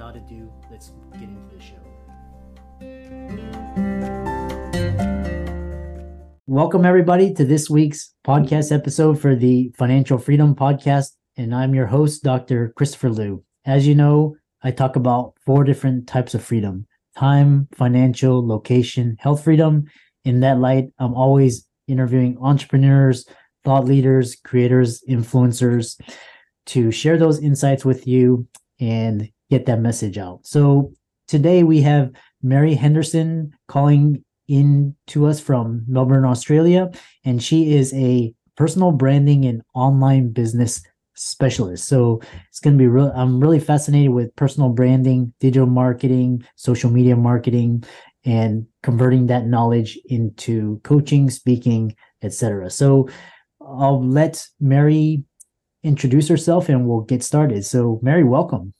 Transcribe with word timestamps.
Without 0.00 0.16
ado, 0.16 0.50
let's 0.70 0.92
get 1.12 1.24
into 1.24 1.54
the 1.54 1.60
show. 1.60 1.76
Welcome, 6.46 6.86
everybody, 6.86 7.34
to 7.34 7.44
this 7.44 7.68
week's 7.68 8.14
podcast 8.26 8.74
episode 8.74 9.20
for 9.20 9.36
the 9.36 9.74
Financial 9.76 10.16
Freedom 10.16 10.54
Podcast. 10.54 11.08
And 11.36 11.54
I'm 11.54 11.74
your 11.74 11.84
host, 11.84 12.22
Dr. 12.22 12.72
Christopher 12.78 13.10
Liu. 13.10 13.44
As 13.66 13.86
you 13.86 13.94
know, 13.94 14.36
I 14.62 14.70
talk 14.70 14.96
about 14.96 15.34
four 15.44 15.64
different 15.64 16.06
types 16.06 16.32
of 16.32 16.42
freedom 16.42 16.86
time, 17.14 17.68
financial, 17.74 18.46
location, 18.46 19.18
health 19.20 19.44
freedom. 19.44 19.84
In 20.24 20.40
that 20.40 20.60
light, 20.60 20.86
I'm 20.98 21.12
always 21.12 21.68
interviewing 21.88 22.38
entrepreneurs, 22.40 23.26
thought 23.66 23.84
leaders, 23.84 24.34
creators, 24.34 25.02
influencers 25.06 26.00
to 26.68 26.90
share 26.90 27.18
those 27.18 27.42
insights 27.42 27.84
with 27.84 28.06
you 28.06 28.48
and 28.80 29.28
get 29.50 29.66
that 29.66 29.80
message 29.80 30.16
out. 30.16 30.40
So 30.44 30.92
today 31.28 31.62
we 31.62 31.82
have 31.82 32.12
Mary 32.42 32.74
Henderson 32.74 33.52
calling 33.68 34.24
in 34.48 34.96
to 35.08 35.26
us 35.26 35.40
from 35.40 35.84
Melbourne, 35.86 36.24
Australia, 36.24 36.90
and 37.24 37.42
she 37.42 37.74
is 37.74 37.92
a 37.94 38.34
personal 38.56 38.92
branding 38.92 39.44
and 39.44 39.62
online 39.74 40.30
business 40.30 40.82
specialist. 41.14 41.86
So 41.86 42.20
it's 42.48 42.60
going 42.60 42.76
to 42.76 42.82
be 42.82 42.88
real. 42.88 43.12
I'm 43.14 43.40
really 43.40 43.60
fascinated 43.60 44.10
with 44.10 44.34
personal 44.36 44.70
branding, 44.70 45.32
digital 45.38 45.68
marketing, 45.68 46.44
social 46.56 46.90
media 46.90 47.16
marketing, 47.16 47.84
and 48.24 48.66
converting 48.82 49.26
that 49.26 49.46
knowledge 49.46 49.98
into 50.06 50.80
coaching, 50.82 51.30
speaking, 51.30 51.94
etc. 52.22 52.70
So 52.70 53.08
I'll 53.60 54.04
let 54.06 54.46
Mary 54.60 55.24
introduce 55.82 56.28
herself 56.28 56.68
and 56.68 56.86
we'll 56.86 57.02
get 57.02 57.22
started. 57.22 57.64
So 57.64 58.00
Mary, 58.02 58.24
welcome. 58.24 58.74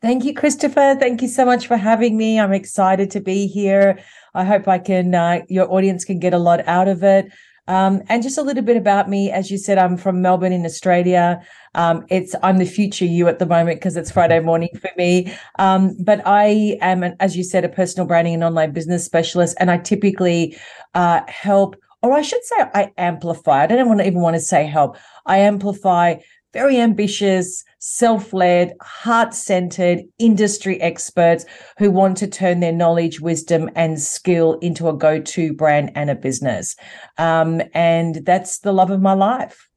Thank 0.00 0.24
you, 0.24 0.32
Christopher. 0.32 0.96
Thank 0.98 1.22
you 1.22 1.28
so 1.28 1.44
much 1.44 1.66
for 1.66 1.76
having 1.76 2.16
me. 2.16 2.38
I'm 2.38 2.52
excited 2.52 3.10
to 3.12 3.20
be 3.20 3.48
here. 3.48 3.98
I 4.32 4.44
hope 4.44 4.68
I 4.68 4.78
can, 4.78 5.12
uh, 5.12 5.40
your 5.48 5.70
audience 5.72 6.04
can 6.04 6.20
get 6.20 6.32
a 6.32 6.38
lot 6.38 6.66
out 6.68 6.86
of 6.86 7.02
it. 7.02 7.32
Um, 7.66 8.02
and 8.08 8.22
just 8.22 8.38
a 8.38 8.42
little 8.42 8.62
bit 8.62 8.76
about 8.76 9.10
me. 9.10 9.30
As 9.30 9.50
you 9.50 9.58
said, 9.58 9.76
I'm 9.76 9.96
from 9.96 10.22
Melbourne 10.22 10.52
in 10.52 10.64
Australia. 10.64 11.42
Um, 11.74 12.06
it's 12.08 12.34
I'm 12.44 12.58
the 12.58 12.64
future 12.64 13.04
you 13.04 13.26
at 13.28 13.40
the 13.40 13.46
moment 13.46 13.80
because 13.80 13.96
it's 13.96 14.10
Friday 14.10 14.40
morning 14.40 14.70
for 14.80 14.90
me. 14.96 15.34
Um, 15.58 15.96
but 16.00 16.22
I 16.24 16.78
am, 16.80 17.02
an, 17.02 17.16
as 17.18 17.36
you 17.36 17.42
said, 17.42 17.64
a 17.64 17.68
personal 17.68 18.06
branding 18.06 18.34
and 18.34 18.44
online 18.44 18.72
business 18.72 19.04
specialist, 19.04 19.56
and 19.58 19.70
I 19.70 19.78
typically 19.78 20.56
uh, 20.94 21.20
help, 21.26 21.76
or 22.00 22.12
I 22.12 22.22
should 22.22 22.44
say, 22.44 22.56
I 22.72 22.92
amplify. 22.96 23.64
I 23.64 23.66
don't 23.66 24.00
even 24.00 24.20
want 24.20 24.34
to 24.34 24.40
say 24.40 24.64
help. 24.64 24.96
I 25.26 25.38
amplify 25.38 26.16
very 26.52 26.78
ambitious, 26.78 27.64
self 27.78 28.32
led, 28.32 28.74
heart 28.80 29.34
centered 29.34 30.00
industry 30.18 30.80
experts 30.80 31.44
who 31.78 31.90
want 31.90 32.16
to 32.18 32.26
turn 32.26 32.60
their 32.60 32.72
knowledge, 32.72 33.20
wisdom, 33.20 33.70
and 33.74 34.00
skill 34.00 34.54
into 34.60 34.88
a 34.88 34.96
go 34.96 35.20
to 35.20 35.52
brand 35.52 35.92
and 35.94 36.10
a 36.10 36.14
business. 36.14 36.74
Um, 37.18 37.62
and 37.74 38.16
that's 38.24 38.60
the 38.60 38.72
love 38.72 38.90
of 38.90 39.00
my 39.00 39.12
life. 39.12 39.68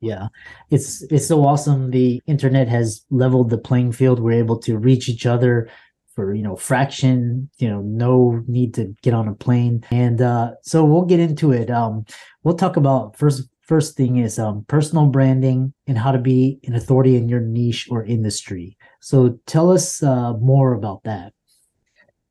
Yeah, 0.00 0.28
it's 0.70 1.02
it's 1.10 1.26
so 1.26 1.44
awesome. 1.44 1.90
The 1.90 2.22
internet 2.26 2.68
has 2.68 3.04
leveled 3.10 3.50
the 3.50 3.58
playing 3.58 3.92
field. 3.92 4.18
We're 4.18 4.38
able 4.38 4.58
to 4.60 4.78
reach 4.78 5.08
each 5.10 5.26
other 5.26 5.68
for 6.14 6.34
you 6.34 6.42
know 6.42 6.56
fraction. 6.56 7.50
You 7.58 7.68
know, 7.68 7.82
no 7.82 8.42
need 8.46 8.72
to 8.74 8.94
get 9.02 9.12
on 9.12 9.28
a 9.28 9.34
plane. 9.34 9.84
And 9.90 10.22
uh, 10.22 10.52
so 10.62 10.86
we'll 10.86 11.04
get 11.04 11.20
into 11.20 11.52
it. 11.52 11.70
Um, 11.70 12.06
we'll 12.44 12.56
talk 12.56 12.78
about 12.78 13.16
first 13.16 13.49
first 13.70 13.96
thing 13.96 14.16
is 14.16 14.36
um, 14.36 14.64
personal 14.66 15.06
branding 15.06 15.72
and 15.86 15.96
how 15.96 16.10
to 16.10 16.18
be 16.18 16.58
an 16.64 16.74
authority 16.74 17.14
in 17.14 17.28
your 17.28 17.38
niche 17.38 17.86
or 17.88 18.04
industry. 18.04 18.76
So 18.98 19.38
tell 19.46 19.70
us 19.70 20.02
uh, 20.02 20.32
more 20.38 20.74
about 20.74 21.04
that. 21.04 21.32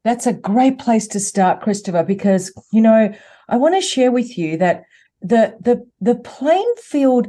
That's 0.04 0.28
a 0.28 0.34
great 0.34 0.80
place 0.80 1.08
to 1.08 1.20
start, 1.20 1.62
Christopher, 1.62 2.04
because 2.04 2.52
you 2.74 2.82
know 2.82 3.14
I 3.48 3.56
want 3.56 3.76
to 3.76 3.82
share 3.82 4.12
with 4.12 4.38
you 4.38 4.58
that 4.58 4.84
the 5.22 5.56
the 5.62 5.88
the 6.02 6.16
playing 6.16 6.74
field 6.78 7.28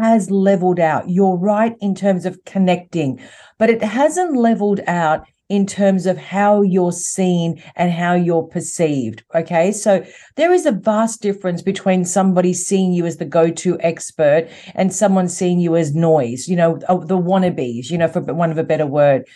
has 0.00 0.32
leveled 0.32 0.80
out. 0.80 1.08
You're 1.08 1.36
right 1.36 1.76
in 1.80 1.94
terms 1.94 2.26
of 2.26 2.44
connecting, 2.44 3.20
but 3.58 3.70
it 3.70 3.82
hasn't 3.82 4.36
leveled 4.36 4.80
out 4.88 5.26
in 5.48 5.66
terms 5.66 6.06
of 6.06 6.16
how 6.16 6.62
you're 6.62 6.92
seen 6.92 7.62
and 7.76 7.92
how 7.92 8.14
you're 8.14 8.44
perceived. 8.44 9.22
Okay. 9.34 9.72
So 9.72 10.04
there 10.36 10.52
is 10.52 10.64
a 10.64 10.72
vast 10.72 11.20
difference 11.20 11.62
between 11.62 12.04
somebody 12.04 12.54
seeing 12.54 12.92
you 12.92 13.04
as 13.04 13.18
the 13.18 13.24
go 13.24 13.50
to 13.50 13.78
expert 13.80 14.48
and 14.74 14.92
someone 14.92 15.28
seeing 15.28 15.60
you 15.60 15.76
as 15.76 15.94
noise, 15.94 16.48
you 16.48 16.56
know, 16.56 16.78
uh, 16.88 16.96
the 16.96 17.18
wannabes, 17.18 17.90
you 17.90 17.98
know, 17.98 18.08
for 18.08 18.20
one 18.20 18.50
of 18.50 18.58
a 18.58 18.64
better 18.64 18.86
word. 18.86 19.26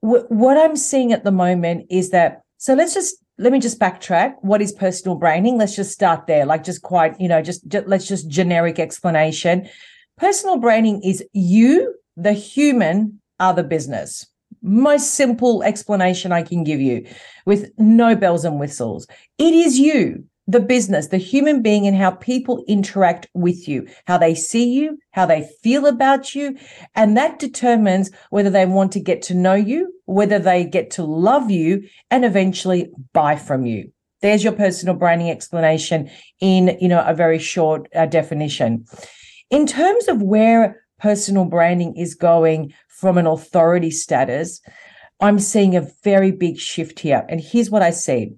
What 0.00 0.56
I'm 0.56 0.76
seeing 0.76 1.12
at 1.12 1.24
the 1.24 1.30
moment 1.30 1.86
is 1.90 2.10
that, 2.10 2.42
so 2.56 2.74
let's 2.74 2.94
just, 2.94 3.16
let 3.38 3.52
me 3.52 3.60
just 3.60 3.78
backtrack. 3.78 4.34
What 4.40 4.62
is 4.62 4.72
personal 4.72 5.16
branding? 5.16 5.58
Let's 5.58 5.76
just 5.76 5.92
start 5.92 6.26
there, 6.26 6.46
like 6.46 6.64
just 6.64 6.82
quite, 6.82 7.20
you 7.20 7.28
know, 7.28 7.42
just, 7.42 7.68
just 7.68 7.86
let's 7.86 8.08
just 8.08 8.28
generic 8.28 8.78
explanation. 8.78 9.68
Personal 10.16 10.58
branding 10.58 11.02
is 11.02 11.24
you, 11.32 11.94
the 12.16 12.32
human, 12.32 13.20
are 13.40 13.54
the 13.54 13.64
business 13.64 14.26
most 14.62 15.14
simple 15.14 15.62
explanation 15.62 16.32
I 16.32 16.42
can 16.42 16.64
give 16.64 16.80
you 16.80 17.06
with 17.46 17.70
no 17.78 18.14
bells 18.14 18.44
and 18.44 18.60
whistles. 18.60 19.06
It 19.38 19.54
is 19.54 19.78
you, 19.78 20.24
the 20.46 20.60
business, 20.60 21.08
the 21.08 21.18
human 21.18 21.62
being, 21.62 21.86
and 21.86 21.96
how 21.96 22.12
people 22.12 22.64
interact 22.66 23.26
with 23.34 23.68
you, 23.68 23.86
how 24.06 24.18
they 24.18 24.34
see 24.34 24.72
you, 24.72 24.98
how 25.12 25.26
they 25.26 25.48
feel 25.62 25.86
about 25.86 26.34
you. 26.34 26.56
And 26.94 27.16
that 27.16 27.38
determines 27.38 28.10
whether 28.30 28.50
they 28.50 28.66
want 28.66 28.92
to 28.92 29.00
get 29.00 29.22
to 29.22 29.34
know 29.34 29.54
you, 29.54 29.92
whether 30.06 30.38
they 30.38 30.64
get 30.64 30.90
to 30.92 31.04
love 31.04 31.50
you, 31.50 31.88
and 32.10 32.24
eventually 32.24 32.90
buy 33.12 33.36
from 33.36 33.66
you. 33.66 33.92
There's 34.20 34.44
your 34.44 34.52
personal 34.52 34.94
branding 34.94 35.30
explanation 35.30 36.10
in, 36.40 36.76
you 36.80 36.88
know, 36.88 37.04
a 37.04 37.14
very 37.14 37.38
short 37.38 37.88
uh, 37.94 38.06
definition. 38.06 38.84
In 39.50 39.66
terms 39.66 40.08
of 40.08 40.22
where 40.22 40.81
personal 41.02 41.44
branding 41.44 41.96
is 41.96 42.14
going 42.14 42.72
from 42.88 43.18
an 43.18 43.26
authority 43.26 43.90
status, 43.90 44.60
I'm 45.20 45.38
seeing 45.38 45.76
a 45.76 45.88
very 46.04 46.30
big 46.30 46.58
shift 46.58 47.00
here. 47.00 47.26
And 47.28 47.40
here's 47.40 47.70
what 47.70 47.82
I 47.82 47.90
see 47.90 48.32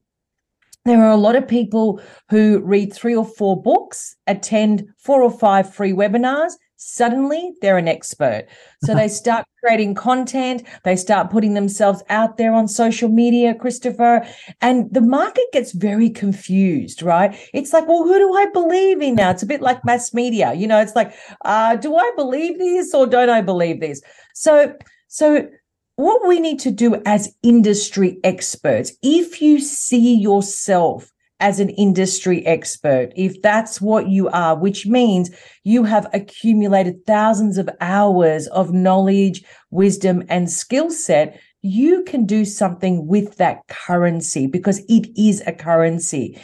there 0.87 1.03
are 1.03 1.13
a 1.13 1.17
lot 1.17 1.37
of 1.37 1.49
people 1.49 2.01
who 2.29 2.61
read 2.61 2.93
three 2.93 3.17
or 3.17 3.25
four 3.25 3.61
books, 3.61 4.17
attend 4.27 4.87
four 4.99 5.23
or 5.23 5.31
five 5.31 5.73
free 5.73 5.93
webinars. 5.93 6.53
Suddenly, 6.87 7.55
they're 7.63 7.79
an 7.79 7.89
expert. 7.89 8.47
So 8.85 8.95
they 8.95 9.09
start 9.23 9.47
creating 9.65 9.95
content, 9.95 10.65
they 10.85 10.97
start 10.97 11.31
putting 11.31 11.55
themselves 11.55 12.03
out 12.11 12.37
there 12.37 12.53
on 12.53 12.69
social 12.69 13.09
media, 13.09 13.55
Christopher, 13.55 14.27
and 14.61 14.93
the 14.93 15.01
market 15.01 15.47
gets 15.51 15.73
very 15.73 16.11
confused, 16.11 17.03
right? 17.03 17.35
It's 17.55 17.73
like, 17.73 17.89
well, 17.89 18.05
who 18.05 18.19
do 18.19 18.35
I 18.35 18.47
believe 18.53 19.01
in 19.01 19.15
now? 19.15 19.31
It's 19.31 19.43
a 19.43 19.47
bit 19.47 19.63
like 19.63 19.83
mass 19.87 20.13
media. 20.13 20.53
You 20.53 20.67
know, 20.67 20.79
it's 20.79 20.95
like, 20.95 21.15
uh, 21.47 21.77
do 21.77 21.97
I 21.97 22.11
believe 22.17 22.59
this 22.59 22.93
or 22.93 23.07
don't 23.07 23.31
I 23.31 23.41
believe 23.41 23.81
this? 23.81 24.03
So, 24.35 24.77
so 25.09 25.49
what 25.97 26.29
we 26.29 26.39
need 26.39 26.61
to 26.61 26.71
do 26.71 27.01
as 27.07 27.35
industry 27.43 28.19
experts, 28.25 28.93
if 29.03 29.41
you 29.41 29.59
see 29.59 30.17
yourself 30.17 31.14
as 31.41 31.61
an 31.61 31.71
industry 31.71 32.45
expert, 32.47 33.13
if 33.17 33.41
that's 33.43 33.81
what 33.81 34.09
you 34.09 34.29
are, 34.29 34.57
which 34.57 34.87
means 34.87 35.31
you 35.65 35.85
have 35.85 36.07
accumulated 36.13 37.05
thousands 37.07 37.59
of 37.59 37.69
hours 37.81 38.47
of 38.49 38.73
knowledge, 38.73 39.45
wisdom, 39.71 40.23
and 40.29 40.51
skill 40.51 40.91
set, 40.91 41.41
you 41.65 42.05
can 42.05 42.27
do 42.27 42.45
something 42.45 43.07
with 43.07 43.37
that 43.39 43.67
currency 43.69 44.47
because 44.47 44.81
it 44.87 45.09
is 45.17 45.43
a 45.47 45.53
currency. 45.53 46.39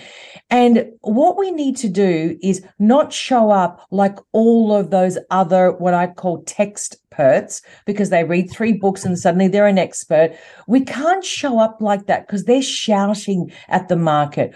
And 0.49 0.91
what 1.03 1.37
we 1.37 1.51
need 1.51 1.77
to 1.77 1.91
do 1.91 2.39
is 2.43 2.65
not 2.79 3.13
show 3.13 3.51
up 3.51 3.87
like 3.91 4.17
all 4.33 4.75
of 4.75 4.91
those 4.91 5.19
other, 5.31 5.73
what 5.73 5.93
I 5.93 6.07
call 6.07 6.43
text 6.45 6.97
perts, 7.11 7.61
because 7.85 8.09
they 8.09 8.25
read 8.25 8.51
three 8.51 8.73
books 8.73 9.05
and 9.05 9.19
suddenly 9.19 9.47
they're 9.47 9.67
an 9.67 9.79
expert. 9.79 10.33
We 10.67 10.81
can't 10.87 11.25
show 11.25 11.61
up 11.61 11.83
like 11.83 12.07
that 12.07 12.27
because 12.27 12.45
they're 12.45 12.63
shouting 12.63 13.53
at 13.69 13.89
the 13.89 13.97
market. 13.97 14.55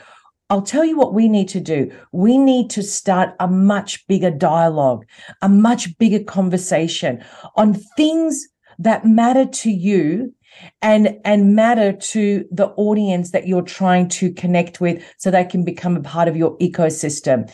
I'll 0.51 0.63
tell 0.63 0.85
you 0.85 0.97
what 0.97 1.15
we 1.15 1.29
need 1.29 1.49
to 1.51 1.61
do. 1.61 1.91
We 2.13 2.37
need 2.37 2.71
to 2.71 2.83
start 2.83 3.35
a 3.41 3.49
much 3.49 4.07
bigger 4.07 4.31
dialogue, 4.31 5.07
a 5.41 5.49
much 5.49 5.97
bigger 5.99 6.23
conversation 6.23 7.25
on 7.57 7.75
things 7.97 8.47
that 8.79 9.07
matter 9.07 9.47
to 9.47 9.71
you 9.71 10.35
and 10.83 11.19
and 11.25 11.55
matter 11.55 11.93
to 11.93 12.45
the 12.51 12.67
audience 12.77 13.31
that 13.31 13.47
you're 13.47 13.63
trying 13.63 14.09
to 14.09 14.33
connect 14.33 14.81
with 14.81 15.03
so 15.19 15.31
they 15.31 15.45
can 15.45 15.65
become 15.65 15.97
a 15.97 16.03
part 16.03 16.29
of 16.29 16.37
your 16.37 16.57
ecosystem. 16.59 17.51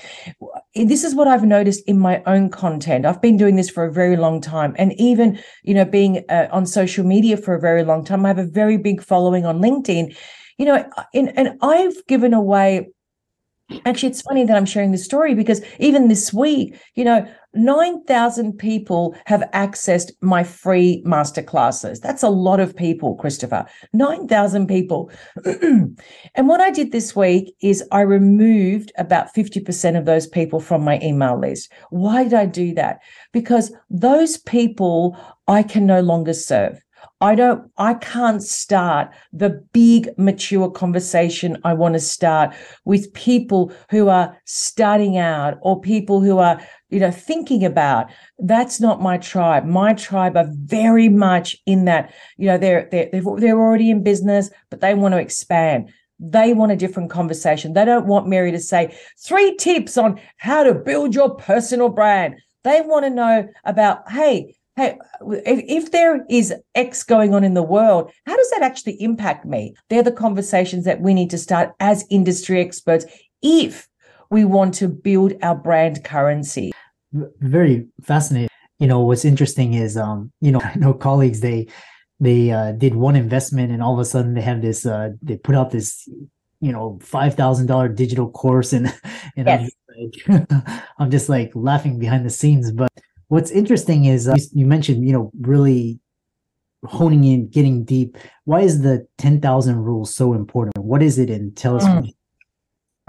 This 0.74 1.04
is 1.04 1.14
what 1.14 1.28
i've 1.28 1.44
noticed 1.44 1.82
in 1.86 1.98
my 1.98 2.22
own 2.26 2.50
content. 2.50 3.06
I've 3.06 3.22
been 3.22 3.36
doing 3.36 3.56
this 3.56 3.70
for 3.70 3.84
a 3.84 3.92
very 3.92 4.16
long 4.16 4.40
time. 4.40 4.74
And 4.78 4.92
even 5.00 5.38
you 5.62 5.74
know 5.74 5.84
being 5.84 6.24
uh, 6.28 6.48
on 6.52 6.66
social 6.66 7.04
media 7.04 7.36
for 7.36 7.54
a 7.54 7.60
very 7.60 7.84
long 7.84 8.04
time 8.04 8.24
i 8.24 8.28
have 8.28 8.38
a 8.38 8.44
very 8.44 8.76
big 8.76 9.02
following 9.02 9.44
on 9.44 9.60
linkedin. 9.60 10.16
You 10.58 10.66
know 10.66 10.90
and 11.14 11.58
i've 11.62 12.06
given 12.06 12.34
away 12.34 12.90
Actually, 13.86 14.10
it's 14.10 14.22
funny 14.22 14.44
that 14.44 14.56
I'm 14.56 14.66
sharing 14.66 14.90
this 14.90 15.04
story 15.04 15.34
because 15.34 15.62
even 15.78 16.08
this 16.08 16.32
week, 16.32 16.76
you 16.94 17.04
know, 17.04 17.26
9,000 17.54 18.58
people 18.58 19.16
have 19.26 19.42
accessed 19.52 20.12
my 20.20 20.44
free 20.44 21.02
masterclasses. 21.06 22.00
That's 22.00 22.22
a 22.22 22.28
lot 22.28 22.60
of 22.60 22.76
people, 22.76 23.16
Christopher. 23.16 23.66
9,000 23.92 24.66
people. 24.66 25.10
and 25.44 26.48
what 26.48 26.60
I 26.60 26.70
did 26.70 26.92
this 26.92 27.16
week 27.16 27.54
is 27.60 27.82
I 27.90 28.00
removed 28.02 28.92
about 28.98 29.34
50% 29.34 29.98
of 29.98 30.04
those 30.04 30.26
people 30.26 30.60
from 30.60 30.84
my 30.84 31.00
email 31.02 31.38
list. 31.38 31.72
Why 31.90 32.24
did 32.24 32.34
I 32.34 32.46
do 32.46 32.74
that? 32.74 33.00
Because 33.32 33.72
those 33.88 34.38
people 34.38 35.16
I 35.48 35.62
can 35.62 35.86
no 35.86 36.00
longer 36.00 36.34
serve. 36.34 36.80
I 37.20 37.34
don't, 37.34 37.70
I 37.76 37.94
can't 37.94 38.42
start 38.42 39.10
the 39.32 39.50
big 39.72 40.10
mature 40.16 40.70
conversation 40.70 41.58
I 41.64 41.74
want 41.74 41.94
to 41.94 42.00
start 42.00 42.54
with 42.84 43.12
people 43.12 43.72
who 43.90 44.08
are 44.08 44.36
starting 44.46 45.18
out 45.18 45.58
or 45.60 45.80
people 45.80 46.20
who 46.20 46.38
are, 46.38 46.60
you 46.90 47.00
know, 47.00 47.10
thinking 47.10 47.64
about. 47.64 48.10
That's 48.38 48.80
not 48.80 49.00
my 49.00 49.18
tribe. 49.18 49.64
My 49.64 49.94
tribe 49.94 50.36
are 50.36 50.48
very 50.50 51.08
much 51.08 51.56
in 51.66 51.84
that, 51.86 52.12
you 52.36 52.46
know, 52.46 52.58
they're, 52.58 52.88
they're, 52.90 53.08
they're 53.12 53.58
already 53.58 53.90
in 53.90 54.02
business, 54.02 54.50
but 54.70 54.80
they 54.80 54.94
want 54.94 55.12
to 55.12 55.20
expand. 55.20 55.92
They 56.18 56.52
want 56.52 56.72
a 56.72 56.76
different 56.76 57.10
conversation. 57.10 57.72
They 57.72 57.84
don't 57.84 58.06
want 58.06 58.28
Mary 58.28 58.52
to 58.52 58.58
say 58.58 58.94
three 59.18 59.56
tips 59.56 59.96
on 59.96 60.20
how 60.36 60.64
to 60.64 60.74
build 60.74 61.14
your 61.14 61.34
personal 61.34 61.88
brand. 61.88 62.36
They 62.62 62.82
want 62.82 63.06
to 63.06 63.10
know 63.10 63.48
about, 63.64 64.10
hey, 64.10 64.56
hey, 64.76 64.98
if, 65.22 65.84
if 65.84 65.92
there 65.92 66.24
is 66.28 66.52
X 66.74 67.02
going 67.04 67.34
on 67.34 67.44
in 67.44 67.54
the 67.54 67.62
world, 67.62 68.10
how 68.26 68.36
does 68.36 68.50
that 68.50 68.62
actually 68.62 69.00
impact 69.00 69.46
me? 69.46 69.74
They're 69.88 70.02
the 70.02 70.12
conversations 70.12 70.84
that 70.84 71.00
we 71.00 71.14
need 71.14 71.30
to 71.30 71.38
start 71.38 71.72
as 71.80 72.04
industry 72.10 72.60
experts 72.60 73.06
if 73.42 73.88
we 74.30 74.44
want 74.44 74.74
to 74.74 74.88
build 74.88 75.34
our 75.42 75.54
brand 75.54 76.04
currency. 76.04 76.72
Very 77.12 77.86
fascinating. 78.02 78.48
You 78.78 78.86
know, 78.86 79.00
what's 79.00 79.24
interesting 79.24 79.74
is, 79.74 79.96
um, 79.96 80.32
you 80.40 80.52
know, 80.52 80.60
I 80.64 80.74
know 80.76 80.94
colleagues, 80.94 81.40
they, 81.40 81.68
they 82.18 82.50
uh, 82.50 82.72
did 82.72 82.94
one 82.94 83.16
investment 83.16 83.72
and 83.72 83.82
all 83.82 83.94
of 83.94 83.98
a 83.98 84.04
sudden 84.04 84.34
they 84.34 84.42
have 84.42 84.62
this, 84.62 84.86
uh, 84.86 85.10
they 85.22 85.36
put 85.36 85.54
out 85.54 85.70
this, 85.70 86.08
you 86.60 86.72
know, 86.72 86.98
$5,000 87.02 87.96
digital 87.96 88.30
course 88.30 88.72
and, 88.72 88.86
and 89.36 89.46
yes. 89.46 89.70
I'm, 89.90 90.10
just 90.10 90.28
like, 90.28 90.62
I'm 90.98 91.10
just 91.10 91.28
like 91.28 91.52
laughing 91.54 91.98
behind 91.98 92.26
the 92.26 92.30
scenes, 92.30 92.72
but 92.72 92.90
what's 93.30 93.52
interesting 93.52 94.06
is 94.06 94.28
uh, 94.28 94.34
you 94.52 94.66
mentioned 94.66 95.06
you 95.06 95.12
know 95.12 95.30
really 95.40 95.98
honing 96.84 97.24
in 97.24 97.48
getting 97.48 97.84
deep 97.84 98.18
why 98.44 98.60
is 98.60 98.82
the 98.82 99.06
10000 99.18 99.76
rule 99.76 100.04
so 100.04 100.34
important 100.34 100.76
what 100.78 101.02
is 101.02 101.18
it 101.18 101.30
and 101.30 101.56
tell 101.56 101.76
us 101.76 101.84
mm. 101.84 102.12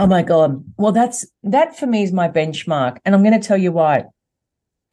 Oh 0.01 0.07
my 0.07 0.23
god 0.23 0.63
well 0.77 0.91
that's 0.91 1.25
that 1.43 1.77
for 1.77 1.85
me 1.85 2.03
is 2.03 2.11
my 2.11 2.27
benchmark 2.27 2.97
and 3.05 3.13
i'm 3.13 3.23
going 3.23 3.39
to 3.39 3.47
tell 3.47 3.57
you 3.57 3.71
why 3.71 4.03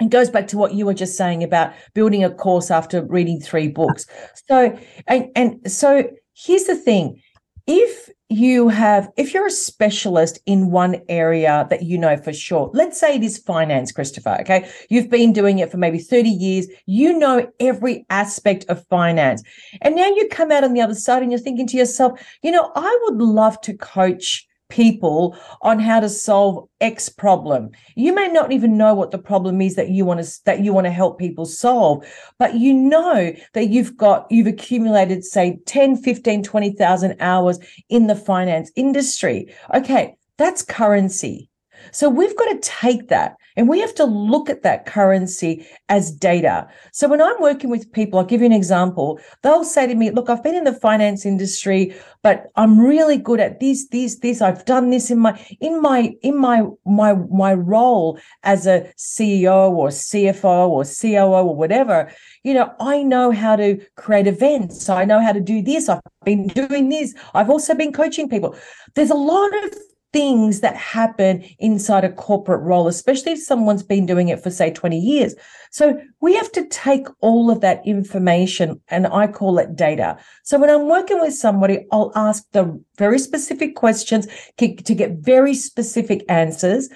it 0.00 0.10
goes 0.10 0.31
back 0.31 0.46
to 0.46 0.58
what 0.58 0.75
you 0.75 0.87
were 0.87 0.94
just 0.94 1.16
saying 1.16 1.43
about 1.43 1.72
building 1.94 2.22
a 2.22 2.31
course 2.31 2.70
after 2.70 3.05
reading 3.06 3.40
three 3.40 3.69
books 3.69 4.06
so 4.46 4.78
and, 5.06 5.28
and 5.34 5.72
so 5.72 6.08
here's 6.34 6.64
the 6.64 6.76
thing 6.76 7.20
if 7.66 8.08
you 8.31 8.69
have, 8.69 9.10
if 9.19 9.34
you're 9.34 9.46
a 9.46 9.50
specialist 9.50 10.38
in 10.46 10.70
one 10.70 11.02
area 11.10 11.66
that 11.69 11.82
you 11.82 11.99
know 11.99 12.16
for 12.16 12.32
sure, 12.32 12.70
let's 12.72 12.99
say 12.99 13.16
it 13.16 13.22
is 13.22 13.37
finance, 13.37 13.93
Christopher, 13.93 14.38
okay? 14.40 14.70
You've 14.88 15.10
been 15.10 15.34
doing 15.34 15.58
it 15.58 15.70
for 15.70 15.76
maybe 15.76 15.99
30 15.99 16.31
years. 16.31 16.66
You 16.87 17.19
know 17.19 17.50
every 17.60 18.06
aspect 18.08 18.64
of 18.70 18.87
finance. 18.87 19.43
And 19.82 19.94
now 19.96 20.06
you 20.08 20.28
come 20.31 20.50
out 20.50 20.64
on 20.64 20.72
the 20.72 20.81
other 20.81 20.94
side 20.94 21.22
and 21.22 21.31
you're 21.31 21.38
thinking 21.38 21.66
to 21.66 21.76
yourself, 21.76 22.19
you 22.43 22.50
know, 22.50 22.72
I 22.75 22.99
would 23.05 23.19
love 23.19 23.60
to 23.62 23.76
coach 23.76 24.48
people 24.69 25.37
on 25.62 25.79
how 25.79 26.00
to 26.00 26.09
solve 26.09 26.69
x 26.81 27.09
problem. 27.09 27.70
You 27.94 28.15
may 28.15 28.29
not 28.29 28.53
even 28.53 28.76
know 28.76 28.94
what 28.94 29.11
the 29.11 29.19
problem 29.19 29.61
is 29.61 29.76
that 29.76 29.88
you 29.88 30.05
want 30.05 30.23
to 30.23 30.41
that 30.44 30.61
you 30.61 30.73
want 30.73 30.87
to 30.87 30.91
help 30.91 31.19
people 31.19 31.47
solve 31.47 32.06
but 32.38 32.55
you 32.55 32.75
know 32.75 33.32
that 33.55 33.69
you've 33.69 33.97
got 33.97 34.26
you've 34.31 34.47
accumulated 34.47 35.25
say 35.25 35.59
10 35.67 35.97
15 35.97 36.43
20,000 36.43 37.17
hours 37.20 37.59
in 37.88 38.06
the 38.06 38.17
finance 38.17 38.70
industry. 38.76 39.55
Okay 39.75 40.17
that's 40.38 40.62
currency. 40.62 41.50
So 41.93 42.09
we've 42.09 42.37
got 42.37 42.50
to 42.50 42.59
take 42.61 43.09
that 43.09 43.37
and 43.58 43.69
we 43.69 43.81
have 43.81 43.94
to 43.96 44.05
look 44.05 44.49
at 44.49 44.62
that 44.62 44.87
currency 44.87 45.66
as 45.88 46.12
data. 46.12 46.69
So 46.93 47.08
when 47.08 47.20
I'm 47.20 47.40
working 47.40 47.70
with 47.70 47.90
people, 47.90 48.20
I'll 48.20 48.25
give 48.25 48.40
you 48.40 48.46
an 48.46 48.52
example. 48.52 49.19
They'll 49.43 49.64
say 49.64 49.88
to 49.88 49.96
me, 49.96 50.12
look, 50.12 50.31
I've 50.31 50.44
been 50.44 50.55
in 50.55 50.62
the 50.62 50.72
finance 50.72 51.26
industry, 51.26 51.93
but 52.22 52.52
I'm 52.55 52.78
really 52.78 53.16
good 53.16 53.40
at 53.40 53.58
this, 53.58 53.88
this, 53.88 54.20
this. 54.20 54.40
I've 54.40 54.64
done 54.64 54.90
this 54.90 55.10
in 55.10 55.19
my, 55.19 55.44
in 55.60 55.82
my, 55.82 56.14
in 56.22 56.38
my, 56.38 56.66
my, 56.87 57.14
my 57.14 57.55
role 57.55 58.20
as 58.44 58.69
a 58.69 58.93
CEO 58.96 59.72
or 59.72 59.88
CFO 59.88 60.69
or 60.69 60.84
COO 60.84 61.49
or 61.49 61.56
whatever. 61.56 62.12
You 62.44 62.55
know, 62.55 62.72
I 62.78 63.02
know 63.02 63.32
how 63.32 63.56
to 63.56 63.84
create 63.96 64.28
events. 64.28 64.88
I 64.88 65.05
know 65.05 65.20
how 65.20 65.32
to 65.32 65.40
do 65.40 65.62
this. 65.62 65.88
I've 65.88 66.00
been 66.25 66.46
doing 66.46 66.90
this. 66.90 67.12
I've 67.34 67.50
also 67.50 67.75
been 67.75 67.93
coaching 67.93 68.28
people. 68.28 68.55
There's 68.94 69.10
a 69.10 69.16
lot 69.16 69.52
of 69.64 69.75
things 70.12 70.60
that 70.60 70.75
happen 70.75 71.44
inside 71.58 72.02
a 72.02 72.12
corporate 72.12 72.62
role, 72.62 72.88
especially 72.88 73.32
if 73.32 73.43
someone's 73.43 73.82
been 73.82 74.06
doing 74.06 74.28
it 74.28 74.43
for, 74.43 74.50
say, 74.50 74.70
20 74.70 74.99
years. 74.99 75.34
So 75.70 76.00
we 76.22 76.34
have 76.34 76.50
to 76.52 76.66
take 76.69 77.06
all 77.20 77.50
of 77.50 77.60
that 77.60 77.87
information 77.87 78.81
and 78.88 79.06
I 79.06 79.26
call 79.26 79.58
it 79.58 79.76
data. 79.76 80.16
So 80.44 80.58
when 80.58 80.70
I'm 80.70 80.88
working 80.88 81.20
with 81.20 81.34
somebody, 81.34 81.87
I'll 81.93 82.12
ask 82.14 82.43
the 82.52 82.82
very 82.96 83.19
specific 83.19 83.76
questions 83.76 84.26
to 84.56 84.66
get 84.69 85.19
very 85.19 85.55
specific 85.55 86.25
answers. 86.28 86.88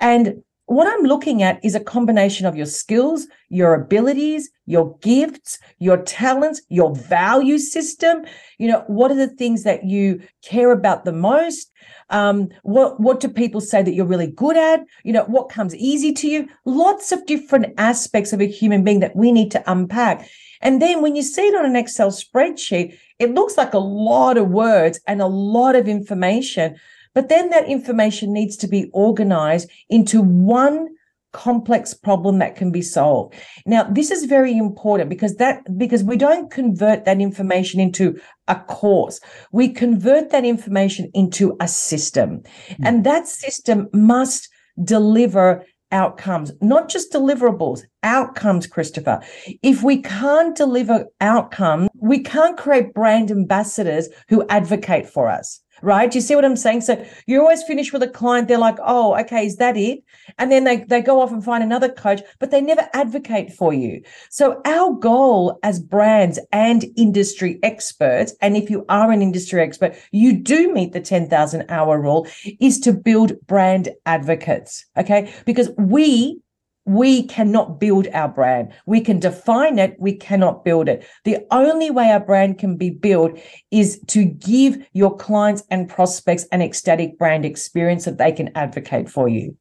And 0.00 0.42
what 0.66 0.88
I'm 0.88 1.04
looking 1.04 1.42
at 1.42 1.64
is 1.64 1.74
a 1.74 1.80
combination 1.80 2.44
of 2.44 2.56
your 2.56 2.66
skills, 2.66 3.26
your 3.48 3.74
abilities, 3.74 4.50
your 4.66 4.98
gifts, 4.98 5.58
your 5.78 5.98
talents, 5.98 6.60
your 6.68 6.94
value 6.94 7.58
system. 7.58 8.24
You 8.58 8.68
know, 8.68 8.84
what 8.88 9.12
are 9.12 9.16
the 9.16 9.28
things 9.28 9.62
that 9.62 9.84
you 9.84 10.20
care 10.44 10.72
about 10.72 11.04
the 11.04 11.12
most? 11.12 11.70
Um, 12.10 12.48
what 12.62 13.00
what 13.00 13.20
do 13.20 13.28
people 13.28 13.60
say 13.60 13.82
that 13.82 13.94
you're 13.94 14.06
really 14.06 14.26
good 14.26 14.56
at? 14.56 14.84
You 15.04 15.12
know, 15.12 15.24
what 15.24 15.48
comes 15.48 15.74
easy 15.76 16.12
to 16.14 16.28
you? 16.28 16.48
Lots 16.64 17.12
of 17.12 17.26
different 17.26 17.74
aspects 17.78 18.32
of 18.32 18.40
a 18.40 18.46
human 18.46 18.82
being 18.82 19.00
that 19.00 19.16
we 19.16 19.30
need 19.30 19.52
to 19.52 19.70
unpack. 19.70 20.28
And 20.62 20.82
then 20.82 21.00
when 21.00 21.14
you 21.14 21.22
see 21.22 21.42
it 21.42 21.54
on 21.54 21.66
an 21.66 21.76
Excel 21.76 22.10
spreadsheet, 22.10 22.98
it 23.18 23.34
looks 23.34 23.56
like 23.56 23.74
a 23.74 23.78
lot 23.78 24.36
of 24.36 24.48
words 24.48 24.98
and 25.06 25.20
a 25.22 25.26
lot 25.26 25.76
of 25.76 25.86
information. 25.86 26.76
But 27.16 27.30
then 27.30 27.48
that 27.48 27.66
information 27.66 28.34
needs 28.34 28.58
to 28.58 28.68
be 28.68 28.90
organized 28.92 29.70
into 29.88 30.20
one 30.20 30.88
complex 31.32 31.94
problem 31.94 32.38
that 32.40 32.56
can 32.56 32.70
be 32.70 32.82
solved. 32.82 33.34
Now, 33.64 33.84
this 33.84 34.10
is 34.10 34.26
very 34.26 34.56
important 34.56 35.08
because 35.08 35.36
that 35.36 35.78
because 35.78 36.04
we 36.04 36.18
don't 36.18 36.50
convert 36.50 37.06
that 37.06 37.18
information 37.20 37.80
into 37.80 38.20
a 38.48 38.56
course. 38.56 39.18
We 39.50 39.70
convert 39.70 40.28
that 40.30 40.44
information 40.44 41.10
into 41.14 41.56
a 41.58 41.68
system. 41.68 42.42
Mm. 42.68 42.76
And 42.84 43.04
that 43.04 43.26
system 43.26 43.88
must 43.94 44.50
deliver 44.84 45.64
outcomes, 45.92 46.52
not 46.60 46.90
just 46.90 47.12
deliverables, 47.12 47.80
outcomes, 48.02 48.66
Christopher. 48.66 49.22
If 49.62 49.82
we 49.82 50.02
can't 50.02 50.54
deliver 50.54 51.06
outcomes, 51.22 51.88
we 51.98 52.18
can't 52.18 52.58
create 52.58 52.92
brand 52.92 53.30
ambassadors 53.30 54.10
who 54.28 54.46
advocate 54.48 55.08
for 55.08 55.30
us 55.30 55.62
right? 55.82 56.14
You 56.14 56.20
see 56.20 56.34
what 56.34 56.44
I'm 56.44 56.56
saying? 56.56 56.82
So 56.82 57.04
you 57.26 57.40
always 57.40 57.62
finish 57.62 57.92
with 57.92 58.02
a 58.02 58.08
client, 58.08 58.48
they're 58.48 58.58
like, 58.58 58.78
oh, 58.84 59.18
okay, 59.20 59.46
is 59.46 59.56
that 59.56 59.76
it? 59.76 60.02
And 60.38 60.50
then 60.50 60.64
they, 60.64 60.78
they 60.78 61.00
go 61.00 61.20
off 61.20 61.32
and 61.32 61.44
find 61.44 61.62
another 61.62 61.88
coach, 61.88 62.20
but 62.38 62.50
they 62.50 62.60
never 62.60 62.88
advocate 62.92 63.52
for 63.52 63.72
you. 63.72 64.02
So 64.30 64.60
our 64.64 64.92
goal 64.94 65.58
as 65.62 65.80
brands 65.80 66.38
and 66.52 66.84
industry 66.96 67.58
experts, 67.62 68.34
and 68.40 68.56
if 68.56 68.70
you 68.70 68.84
are 68.88 69.10
an 69.10 69.22
industry 69.22 69.62
expert, 69.62 69.94
you 70.12 70.32
do 70.32 70.72
meet 70.72 70.92
the 70.92 71.00
10,000 71.00 71.64
hour 71.68 72.00
rule, 72.00 72.26
is 72.60 72.80
to 72.80 72.92
build 72.92 73.32
brand 73.46 73.88
advocates. 74.06 74.84
Okay. 74.96 75.32
Because 75.44 75.70
we 75.78 76.40
we 76.86 77.24
cannot 77.24 77.80
build 77.80 78.06
our 78.14 78.28
brand. 78.28 78.72
We 78.86 79.00
can 79.00 79.18
define 79.18 79.78
it, 79.78 79.96
we 79.98 80.16
cannot 80.16 80.64
build 80.64 80.88
it. 80.88 81.04
The 81.24 81.38
only 81.50 81.90
way 81.90 82.10
our 82.10 82.20
brand 82.20 82.58
can 82.58 82.76
be 82.76 82.90
built 82.90 83.38
is 83.70 84.00
to 84.08 84.24
give 84.24 84.78
your 84.92 85.14
clients 85.16 85.64
and 85.70 85.88
prospects 85.88 86.46
an 86.52 86.62
ecstatic 86.62 87.18
brand 87.18 87.44
experience 87.44 88.04
that 88.04 88.18
they 88.18 88.32
can 88.32 88.56
advocate 88.56 89.10
for 89.10 89.28
you. 89.28 89.56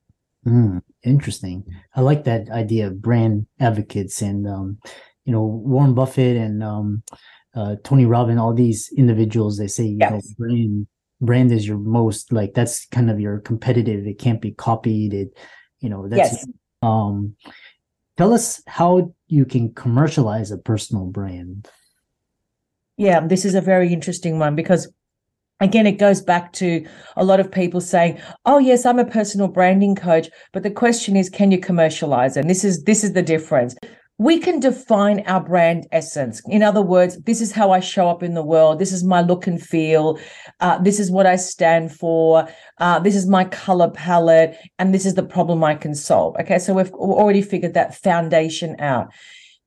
Mm, 0.47 0.81
interesting. 1.03 1.65
I 1.95 2.01
like 2.01 2.23
that 2.25 2.49
idea 2.51 2.87
of 2.87 3.01
brand 3.01 3.47
advocates 3.59 4.21
and 4.21 4.47
um, 4.47 4.77
you 5.25 5.33
know 5.33 5.43
Warren 5.43 5.95
Buffett 5.95 6.37
and 6.37 6.63
um, 6.63 7.01
uh, 7.55 7.75
Tony 7.83 8.05
Robbins, 8.05 8.39
all 8.39 8.53
these 8.53 8.91
individuals, 8.95 9.57
they 9.57 9.67
say, 9.67 9.85
you 9.85 9.97
Yes. 9.97 10.11
know, 10.11 10.21
brand, 10.37 10.87
brand 11.21 11.51
is 11.51 11.67
your 11.67 11.77
most 11.77 12.31
like 12.31 12.53
that's 12.53 12.85
kind 12.87 13.09
of 13.09 13.19
your 13.19 13.39
competitive. 13.39 14.05
It 14.05 14.19
can't 14.19 14.41
be 14.41 14.51
copied. 14.51 15.13
It, 15.13 15.29
you 15.79 15.89
know, 15.89 16.07
that's 16.07 16.29
Yes. 16.29 16.47
Um 16.85 17.35
tell 18.17 18.33
us 18.33 18.61
how 18.67 19.13
you 19.27 19.45
can 19.45 19.73
commercialize 19.73 20.51
a 20.51 20.57
personal 20.57 21.05
brand. 21.05 21.67
Yeah, 22.97 23.25
this 23.27 23.43
is 23.43 23.55
a 23.55 23.61
very 23.61 23.91
interesting 23.91 24.39
one 24.39 24.55
because 24.55 24.87
again 25.59 25.87
it 25.87 25.99
goes 25.99 26.21
back 26.21 26.53
to 26.53 26.85
a 27.15 27.25
lot 27.25 27.39
of 27.39 27.51
people 27.51 27.81
saying, 27.81 28.19
"Oh 28.45 28.59
yes, 28.59 28.85
I'm 28.85 28.99
a 28.99 29.05
personal 29.05 29.47
branding 29.47 29.95
coach," 29.95 30.29
but 30.53 30.63
the 30.63 30.71
question 30.71 31.15
is 31.15 31.29
can 31.29 31.51
you 31.51 31.59
commercialize? 31.59 32.37
And 32.37 32.49
this 32.49 32.63
is 32.63 32.83
this 32.83 33.03
is 33.03 33.13
the 33.13 33.21
difference. 33.21 33.75
We 34.17 34.39
can 34.39 34.61
define 34.61 35.21
our 35.27 35.43
brand 35.43 35.87
essence. 35.91 36.41
In 36.47 36.63
other 36.63 36.81
words, 36.81 37.21
this 37.23 37.41
is 37.41 37.51
how 37.51 37.71
I 37.71 37.81
show 37.81 38.07
up 38.07 38.23
in 38.23 38.33
the 38.33 38.43
world. 38.43 38.79
This 38.79 38.93
is 38.93 39.03
my 39.03 39.19
look 39.19 39.45
and 39.45 39.61
feel. 39.61 40.17
Uh, 40.61 40.77
this 40.77 41.01
is 41.01 41.11
what 41.11 41.25
I 41.25 41.35
stand 41.35 41.91
for. 41.91 42.47
Uh, 42.77 42.99
this 42.99 43.15
is 43.15 43.27
my 43.27 43.43
color 43.43 43.89
palette. 43.89 44.57
And 44.79 44.93
this 44.93 45.05
is 45.05 45.15
the 45.15 45.23
problem 45.23 45.65
I 45.65 45.75
can 45.75 45.93
solve. 45.93 46.37
Okay. 46.39 46.59
So 46.59 46.73
we've 46.73 46.93
already 46.93 47.41
figured 47.41 47.73
that 47.73 47.93
foundation 47.95 48.79
out. 48.79 49.11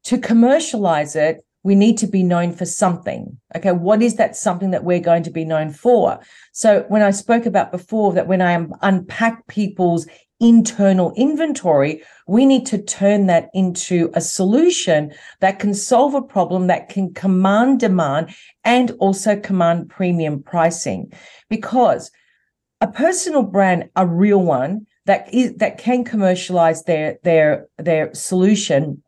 To 0.04 0.16
commercialize 0.16 1.14
it, 1.14 1.44
we 1.62 1.74
need 1.74 1.98
to 1.98 2.06
be 2.06 2.22
known 2.22 2.52
for 2.52 2.64
something. 2.64 3.38
Okay. 3.54 3.72
What 3.72 4.00
is 4.00 4.16
that 4.16 4.34
something 4.34 4.70
that 4.70 4.84
we're 4.84 5.00
going 5.00 5.24
to 5.24 5.30
be 5.30 5.44
known 5.44 5.70
for? 5.70 6.20
So 6.52 6.86
when 6.88 7.02
I 7.02 7.10
spoke 7.10 7.44
about 7.44 7.70
before 7.70 8.14
that 8.14 8.28
when 8.28 8.40
I 8.40 8.66
unpack 8.80 9.46
people's 9.46 10.06
internal 10.40 11.12
inventory, 11.16 12.02
we 12.26 12.46
need 12.46 12.66
to 12.66 12.78
turn 12.78 13.26
that 13.26 13.50
into 13.54 14.10
a 14.14 14.20
solution 14.20 15.12
that 15.40 15.58
can 15.58 15.74
solve 15.74 16.14
a 16.14 16.22
problem 16.22 16.66
that 16.68 16.88
can 16.88 17.12
command 17.12 17.80
demand 17.80 18.34
and 18.64 18.92
also 18.98 19.38
command 19.38 19.88
premium 19.88 20.42
pricing. 20.42 21.12
Because 21.48 22.10
a 22.80 22.86
personal 22.86 23.42
brand, 23.42 23.90
a 23.96 24.06
real 24.06 24.42
one 24.42 24.86
that 25.06 25.32
is 25.32 25.54
that 25.54 25.78
can 25.78 26.04
commercialize 26.04 26.84
their 26.84 27.18
their 27.24 27.66
their 27.78 28.14
solution 28.14 29.02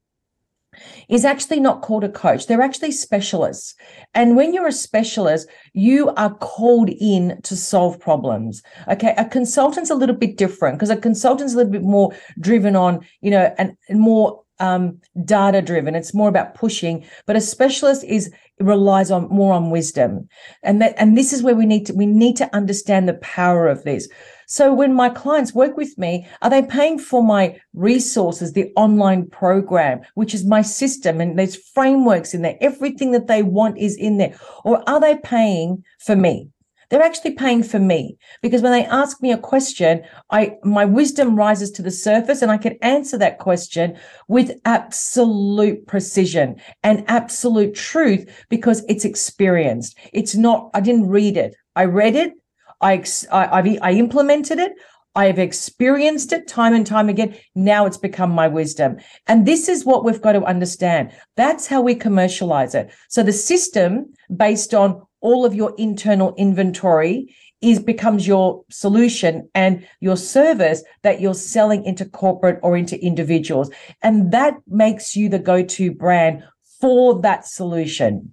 is 1.08 1.24
actually 1.24 1.60
not 1.60 1.82
called 1.82 2.04
a 2.04 2.08
coach. 2.08 2.46
They're 2.46 2.62
actually 2.62 2.92
specialists. 2.92 3.74
And 4.14 4.36
when 4.36 4.54
you're 4.54 4.68
a 4.68 4.72
specialist, 4.72 5.48
you 5.72 6.10
are 6.16 6.34
called 6.34 6.90
in 6.90 7.40
to 7.42 7.56
solve 7.56 7.98
problems. 7.98 8.62
Okay. 8.88 9.14
A 9.16 9.24
consultant's 9.24 9.90
a 9.90 9.94
little 9.94 10.16
bit 10.16 10.36
different 10.36 10.78
because 10.78 10.90
a 10.90 10.96
consultant's 10.96 11.54
a 11.54 11.56
little 11.56 11.72
bit 11.72 11.82
more 11.82 12.14
driven 12.38 12.76
on, 12.76 13.06
you 13.20 13.30
know, 13.30 13.54
and, 13.58 13.76
more 13.90 14.42
um, 14.60 15.00
data 15.24 15.62
driven. 15.62 15.94
It's 15.94 16.14
more 16.14 16.28
about 16.28 16.54
pushing, 16.54 17.04
but 17.26 17.34
a 17.34 17.40
specialist 17.40 18.04
is 18.04 18.30
relies 18.60 19.10
on 19.10 19.28
more 19.28 19.54
on 19.54 19.70
wisdom. 19.70 20.28
And 20.62 20.80
that, 20.82 20.94
and 20.98 21.16
this 21.16 21.32
is 21.32 21.42
where 21.42 21.54
we 21.54 21.66
need 21.66 21.86
to, 21.86 21.94
we 21.94 22.06
need 22.06 22.36
to 22.36 22.54
understand 22.54 23.08
the 23.08 23.14
power 23.14 23.66
of 23.68 23.84
this. 23.84 24.08
So 24.50 24.74
when 24.74 24.94
my 24.94 25.08
clients 25.10 25.54
work 25.54 25.76
with 25.76 25.96
me, 25.96 26.26
are 26.42 26.50
they 26.50 26.62
paying 26.62 26.98
for 26.98 27.22
my 27.22 27.60
resources, 27.72 28.52
the 28.52 28.72
online 28.74 29.28
program, 29.28 30.00
which 30.14 30.34
is 30.34 30.44
my 30.44 30.60
system 30.60 31.20
and 31.20 31.38
there's 31.38 31.54
frameworks 31.54 32.34
in 32.34 32.42
there. 32.42 32.58
Everything 32.60 33.12
that 33.12 33.28
they 33.28 33.44
want 33.44 33.78
is 33.78 33.96
in 33.96 34.18
there. 34.18 34.34
Or 34.64 34.82
are 34.90 34.98
they 34.98 35.18
paying 35.18 35.84
for 36.00 36.16
me? 36.16 36.48
They're 36.88 37.00
actually 37.00 37.34
paying 37.34 37.62
for 37.62 37.78
me 37.78 38.16
because 38.42 38.60
when 38.60 38.72
they 38.72 38.84
ask 38.86 39.22
me 39.22 39.30
a 39.30 39.38
question, 39.38 40.02
I 40.32 40.56
my 40.64 40.84
wisdom 40.84 41.36
rises 41.36 41.70
to 41.72 41.82
the 41.82 41.92
surface 41.92 42.42
and 42.42 42.50
I 42.50 42.58
can 42.58 42.76
answer 42.82 43.16
that 43.18 43.38
question 43.38 43.96
with 44.26 44.58
absolute 44.64 45.86
precision 45.86 46.56
and 46.82 47.04
absolute 47.06 47.76
truth 47.76 48.28
because 48.48 48.84
it's 48.88 49.04
experienced. 49.04 49.96
It's 50.12 50.34
not 50.34 50.70
I 50.74 50.80
didn't 50.80 51.08
read 51.08 51.36
it. 51.36 51.54
I 51.76 51.84
read 51.84 52.16
it. 52.16 52.32
I 52.80 53.04
I, 53.30 53.58
I've, 53.58 53.78
I 53.82 53.92
implemented 53.92 54.58
it. 54.58 54.72
I 55.16 55.26
have 55.26 55.38
experienced 55.40 56.32
it 56.32 56.46
time 56.46 56.72
and 56.72 56.86
time 56.86 57.08
again. 57.08 57.36
Now 57.54 57.84
it's 57.84 57.96
become 57.96 58.30
my 58.30 58.46
wisdom. 58.46 58.98
And 59.26 59.44
this 59.44 59.68
is 59.68 59.84
what 59.84 60.04
we've 60.04 60.22
got 60.22 60.32
to 60.32 60.44
understand. 60.44 61.10
That's 61.36 61.66
how 61.66 61.82
we 61.82 61.96
commercialize 61.96 62.74
it. 62.76 62.92
So 63.08 63.22
the 63.22 63.32
system 63.32 64.12
based 64.34 64.72
on 64.72 65.02
all 65.20 65.44
of 65.44 65.54
your 65.54 65.74
internal 65.78 66.34
inventory 66.36 67.34
is 67.60 67.78
becomes 67.78 68.26
your 68.26 68.64
solution 68.70 69.50
and 69.54 69.86
your 70.00 70.16
service 70.16 70.82
that 71.02 71.20
you're 71.20 71.34
selling 71.34 71.84
into 71.84 72.06
corporate 72.06 72.58
or 72.62 72.76
into 72.76 72.98
individuals. 73.04 73.70
And 74.02 74.32
that 74.32 74.54
makes 74.66 75.14
you 75.14 75.28
the 75.28 75.38
go-to 75.38 75.92
brand 75.92 76.42
for 76.80 77.20
that 77.20 77.46
solution. 77.46 78.32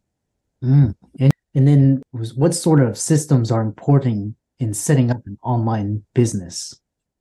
Mm. 0.63 0.95
And, 1.19 1.33
and 1.55 1.67
then 1.67 2.03
what 2.35 2.53
sort 2.53 2.81
of 2.81 2.97
systems 2.97 3.51
are 3.51 3.61
important 3.61 4.36
in 4.59 4.73
setting 4.73 5.11
up 5.11 5.25
an 5.25 5.37
online 5.43 6.03
business? 6.13 6.79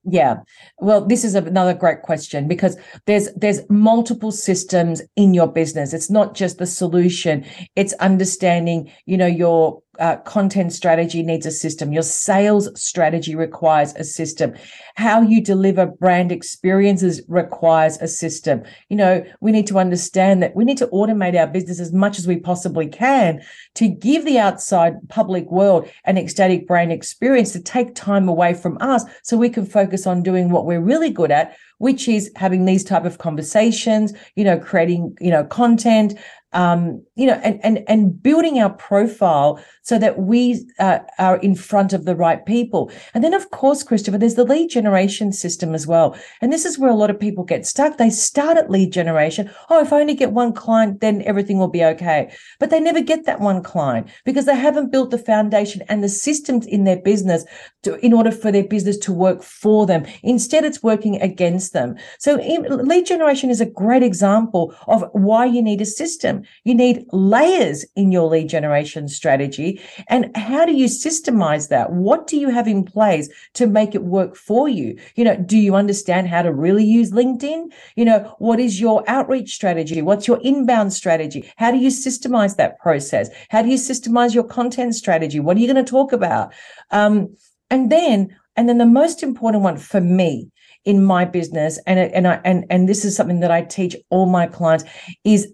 Yeah. 0.08 0.36
Well, 0.78 1.04
this 1.04 1.24
is 1.24 1.34
another 1.34 1.74
great 1.74 2.02
question 2.02 2.46
because 2.46 2.76
there's 3.06 3.28
there's 3.34 3.68
multiple 3.68 4.30
systems 4.30 5.02
in 5.16 5.34
your 5.34 5.48
business. 5.48 5.92
It's 5.92 6.10
not 6.10 6.34
just 6.34 6.58
the 6.58 6.66
solution. 6.66 7.44
It's 7.74 7.92
understanding, 7.94 8.92
you 9.06 9.16
know, 9.16 9.26
your 9.26 9.82
uh, 9.98 10.16
content 10.18 10.72
strategy 10.72 11.22
needs 11.22 11.46
a 11.46 11.50
system. 11.50 11.92
Your 11.92 12.02
sales 12.02 12.68
strategy 12.80 13.34
requires 13.34 13.94
a 13.94 14.04
system. 14.04 14.54
How 14.96 15.22
you 15.22 15.40
deliver 15.42 15.86
brand 15.86 16.32
experiences 16.32 17.22
requires 17.28 17.96
a 17.98 18.08
system. 18.08 18.62
You 18.88 18.96
know, 18.96 19.24
we 19.40 19.52
need 19.52 19.66
to 19.68 19.78
understand 19.78 20.42
that 20.42 20.56
we 20.56 20.64
need 20.64 20.78
to 20.78 20.86
automate 20.88 21.38
our 21.38 21.46
business 21.46 21.80
as 21.80 21.92
much 21.92 22.18
as 22.18 22.26
we 22.26 22.36
possibly 22.36 22.86
can 22.86 23.42
to 23.74 23.88
give 23.88 24.24
the 24.24 24.38
outside 24.38 25.08
public 25.08 25.50
world 25.50 25.88
an 26.04 26.18
ecstatic 26.18 26.66
brand 26.66 26.92
experience 26.92 27.52
to 27.52 27.60
take 27.60 27.94
time 27.94 28.28
away 28.28 28.54
from 28.54 28.78
us 28.80 29.04
so 29.22 29.36
we 29.36 29.48
can 29.48 29.66
focus 29.66 30.06
on 30.06 30.22
doing 30.22 30.50
what 30.50 30.66
we're 30.66 30.80
really 30.80 31.10
good 31.10 31.30
at 31.30 31.56
which 31.78 32.08
is 32.08 32.30
having 32.36 32.64
these 32.64 32.84
type 32.84 33.04
of 33.04 33.18
conversations 33.18 34.12
you 34.34 34.44
know 34.44 34.58
creating 34.58 35.16
you 35.20 35.30
know 35.30 35.44
content 35.44 36.14
um, 36.52 37.04
you 37.16 37.26
know, 37.26 37.40
and 37.42 37.60
and 37.62 37.84
and 37.88 38.22
building 38.22 38.58
our 38.58 38.70
profile 38.70 39.62
so 39.82 39.98
that 39.98 40.18
we 40.18 40.64
uh, 40.78 40.98
are 41.18 41.36
in 41.38 41.54
front 41.54 41.92
of 41.92 42.04
the 42.04 42.16
right 42.16 42.44
people. 42.46 42.90
And 43.14 43.22
then, 43.22 43.34
of 43.34 43.50
course, 43.50 43.82
Christopher, 43.82 44.18
there's 44.18 44.34
the 44.34 44.44
lead 44.44 44.70
generation 44.70 45.32
system 45.32 45.74
as 45.74 45.86
well. 45.86 46.16
And 46.40 46.52
this 46.52 46.64
is 46.64 46.78
where 46.78 46.90
a 46.90 46.94
lot 46.94 47.10
of 47.10 47.20
people 47.20 47.44
get 47.44 47.66
stuck. 47.66 47.96
They 47.96 48.10
start 48.10 48.56
at 48.56 48.70
lead 48.70 48.92
generation. 48.92 49.50
Oh, 49.70 49.80
if 49.80 49.92
I 49.92 50.00
only 50.00 50.14
get 50.14 50.32
one 50.32 50.52
client, 50.52 51.00
then 51.00 51.22
everything 51.22 51.58
will 51.58 51.68
be 51.68 51.84
okay. 51.84 52.32
But 52.58 52.70
they 52.70 52.80
never 52.80 53.00
get 53.00 53.26
that 53.26 53.40
one 53.40 53.62
client 53.62 54.08
because 54.24 54.46
they 54.46 54.56
haven't 54.56 54.90
built 54.90 55.10
the 55.10 55.18
foundation 55.18 55.82
and 55.88 56.02
the 56.02 56.08
systems 56.08 56.66
in 56.66 56.84
their 56.84 57.00
business 57.00 57.44
to, 57.82 57.96
in 58.04 58.12
order 58.12 58.30
for 58.30 58.50
their 58.50 58.64
business 58.64 58.98
to 58.98 59.12
work 59.12 59.42
for 59.42 59.86
them. 59.86 60.06
Instead, 60.22 60.64
it's 60.64 60.82
working 60.82 61.20
against 61.20 61.72
them. 61.72 61.96
So, 62.18 62.40
in, 62.40 62.64
lead 62.86 63.06
generation 63.06 63.50
is 63.50 63.60
a 63.60 63.66
great 63.66 64.02
example 64.02 64.74
of 64.86 65.04
why 65.12 65.44
you 65.44 65.62
need 65.62 65.80
a 65.80 65.86
system. 65.86 66.35
You 66.64 66.74
need 66.74 67.06
layers 67.12 67.84
in 67.94 68.12
your 68.12 68.28
lead 68.28 68.48
generation 68.48 69.08
strategy. 69.08 69.80
And 70.08 70.36
how 70.36 70.64
do 70.66 70.72
you 70.72 70.86
systemize 70.86 71.68
that? 71.68 71.92
What 71.92 72.26
do 72.26 72.36
you 72.36 72.50
have 72.50 72.66
in 72.66 72.84
place 72.84 73.28
to 73.54 73.66
make 73.66 73.94
it 73.94 74.04
work 74.04 74.36
for 74.36 74.68
you? 74.68 74.98
You 75.14 75.24
know, 75.24 75.36
do 75.36 75.58
you 75.58 75.74
understand 75.74 76.28
how 76.28 76.42
to 76.42 76.52
really 76.52 76.84
use 76.84 77.10
LinkedIn? 77.12 77.72
You 77.96 78.04
know, 78.04 78.34
what 78.38 78.60
is 78.60 78.80
your 78.80 79.04
outreach 79.08 79.54
strategy? 79.54 80.02
What's 80.02 80.26
your 80.26 80.40
inbound 80.42 80.92
strategy? 80.92 81.50
How 81.56 81.70
do 81.70 81.78
you 81.78 81.90
systemize 81.90 82.56
that 82.56 82.78
process? 82.78 83.30
How 83.50 83.62
do 83.62 83.68
you 83.68 83.78
systemize 83.78 84.34
your 84.34 84.44
content 84.44 84.94
strategy? 84.94 85.40
What 85.40 85.56
are 85.56 85.60
you 85.60 85.72
going 85.72 85.84
to 85.84 85.90
talk 85.90 86.12
about? 86.12 86.52
Um, 86.90 87.34
and 87.70 87.90
then, 87.90 88.36
and 88.56 88.68
then 88.68 88.78
the 88.78 88.86
most 88.86 89.22
important 89.22 89.62
one 89.62 89.76
for 89.76 90.00
me 90.00 90.50
in 90.84 91.04
my 91.04 91.24
business, 91.24 91.78
and 91.86 91.98
and 91.98 92.28
I 92.28 92.40
and 92.44 92.64
and 92.70 92.88
this 92.88 93.04
is 93.04 93.16
something 93.16 93.40
that 93.40 93.50
I 93.50 93.62
teach 93.62 93.96
all 94.08 94.26
my 94.26 94.46
clients 94.46 94.84
is 95.24 95.52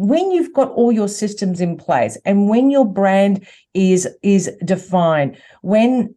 when 0.00 0.30
you've 0.30 0.54
got 0.54 0.70
all 0.70 0.90
your 0.90 1.08
systems 1.08 1.60
in 1.60 1.76
place 1.76 2.16
and 2.24 2.48
when 2.48 2.70
your 2.70 2.86
brand 2.86 3.46
is 3.74 4.08
is 4.22 4.50
defined 4.64 5.36
when 5.60 6.14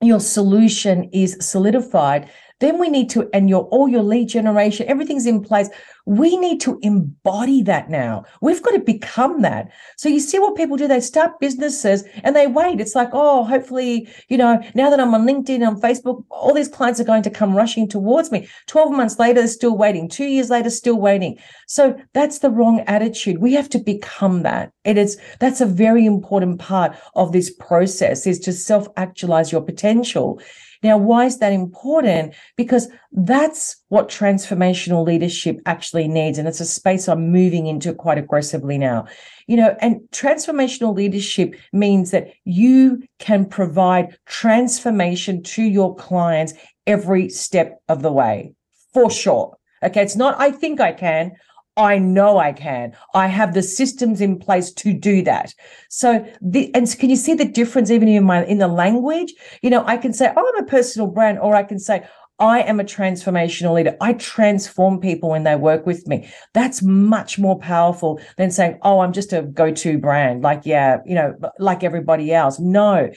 your 0.00 0.18
solution 0.18 1.04
is 1.12 1.36
solidified 1.38 2.30
then 2.62 2.78
we 2.78 2.88
need 2.88 3.10
to 3.10 3.28
and 3.32 3.48
your 3.48 3.64
all 3.64 3.88
your 3.88 4.02
lead 4.02 4.28
generation 4.28 4.86
everything's 4.88 5.26
in 5.26 5.42
place. 5.42 5.68
We 6.04 6.36
need 6.36 6.60
to 6.62 6.80
embody 6.82 7.62
that 7.62 7.88
now. 7.88 8.24
We've 8.40 8.62
got 8.62 8.72
to 8.72 8.80
become 8.80 9.42
that. 9.42 9.70
So 9.96 10.08
you 10.08 10.18
see 10.18 10.40
what 10.40 10.56
people 10.56 10.76
do? 10.76 10.88
They 10.88 11.00
start 11.00 11.38
businesses 11.38 12.02
and 12.24 12.34
they 12.34 12.46
wait. 12.46 12.80
It's 12.80 12.94
like 12.94 13.10
oh 13.12 13.44
hopefully 13.44 14.08
you 14.28 14.36
know 14.36 14.62
now 14.74 14.90
that 14.90 15.00
i'm 15.00 15.14
on 15.14 15.26
linkedin 15.26 15.66
on 15.66 15.80
facebook 15.80 16.24
all 16.30 16.54
these 16.54 16.68
clients 16.68 17.00
are 17.00 17.04
going 17.04 17.22
to 17.22 17.30
come 17.30 17.54
rushing 17.54 17.88
towards 17.88 18.30
me. 18.30 18.48
12 18.66 18.92
months 18.92 19.18
later 19.18 19.40
they're 19.40 19.48
still 19.48 19.76
waiting. 19.76 20.08
Two 20.08 20.24
years 20.24 20.50
later 20.50 20.70
still 20.70 21.00
waiting. 21.00 21.38
So 21.66 21.98
that's 22.12 22.38
the 22.38 22.50
wrong 22.50 22.80
attitude. 22.86 23.38
We 23.38 23.54
have 23.54 23.68
to 23.70 23.78
become 23.78 24.42
that. 24.42 24.72
It 24.84 24.98
is 24.98 25.18
that's 25.40 25.60
a 25.60 25.66
very 25.66 26.06
important 26.06 26.60
part 26.60 26.96
of 27.14 27.32
this 27.32 27.50
process 27.50 28.26
is 28.26 28.38
to 28.40 28.52
self 28.52 28.88
actualize 28.96 29.52
your 29.52 29.62
potential 29.62 30.40
Now, 30.82 30.98
why 30.98 31.26
is 31.26 31.38
that 31.38 31.52
important? 31.52 32.34
Because 32.56 32.88
that's 33.12 33.76
what 33.88 34.08
transformational 34.08 35.06
leadership 35.06 35.60
actually 35.66 36.08
needs. 36.08 36.38
And 36.38 36.48
it's 36.48 36.60
a 36.60 36.66
space 36.66 37.08
I'm 37.08 37.30
moving 37.30 37.66
into 37.66 37.94
quite 37.94 38.18
aggressively 38.18 38.78
now. 38.78 39.06
You 39.46 39.56
know, 39.56 39.76
and 39.80 40.00
transformational 40.12 40.94
leadership 40.94 41.54
means 41.72 42.10
that 42.10 42.32
you 42.44 43.02
can 43.18 43.44
provide 43.46 44.16
transformation 44.26 45.42
to 45.44 45.62
your 45.62 45.94
clients 45.94 46.54
every 46.86 47.28
step 47.28 47.80
of 47.88 48.02
the 48.02 48.12
way, 48.12 48.54
for 48.92 49.10
sure. 49.10 49.56
Okay. 49.82 50.02
It's 50.02 50.16
not, 50.16 50.40
I 50.40 50.50
think 50.50 50.80
I 50.80 50.92
can. 50.92 51.32
I 51.76 51.98
know 51.98 52.38
I 52.38 52.52
can. 52.52 52.92
I 53.14 53.28
have 53.28 53.54
the 53.54 53.62
systems 53.62 54.20
in 54.20 54.38
place 54.38 54.72
to 54.74 54.92
do 54.92 55.22
that. 55.22 55.54
So 55.88 56.26
the 56.42 56.74
and 56.74 56.86
can 56.98 57.08
you 57.08 57.16
see 57.16 57.34
the 57.34 57.46
difference 57.46 57.90
even 57.90 58.08
in 58.08 58.24
my 58.24 58.44
in 58.44 58.58
the 58.58 58.68
language? 58.68 59.32
You 59.62 59.70
know, 59.70 59.82
I 59.86 59.96
can 59.96 60.12
say, 60.12 60.32
oh, 60.36 60.52
I'm 60.54 60.64
a 60.64 60.66
personal 60.66 61.08
brand, 61.08 61.38
or 61.38 61.54
I 61.54 61.62
can 61.62 61.78
say, 61.78 62.06
I 62.38 62.62
am 62.62 62.80
a 62.80 62.84
transformational 62.84 63.74
leader. 63.74 63.96
I 64.00 64.14
transform 64.14 64.98
people 64.98 65.30
when 65.30 65.44
they 65.44 65.54
work 65.54 65.86
with 65.86 66.08
me. 66.08 66.28
That's 66.54 66.82
much 66.82 67.38
more 67.38 67.58
powerful 67.58 68.20
than 68.36 68.50
saying, 68.50 68.78
oh, 68.82 69.00
I'm 69.00 69.12
just 69.12 69.32
a 69.32 69.42
go 69.42 69.70
to 69.70 69.98
brand, 69.98 70.42
like, 70.42 70.62
yeah, 70.64 70.98
you 71.06 71.14
know, 71.14 71.36
like 71.58 71.84
everybody 71.84 72.32
else. 72.32 72.58
No. 72.58 73.10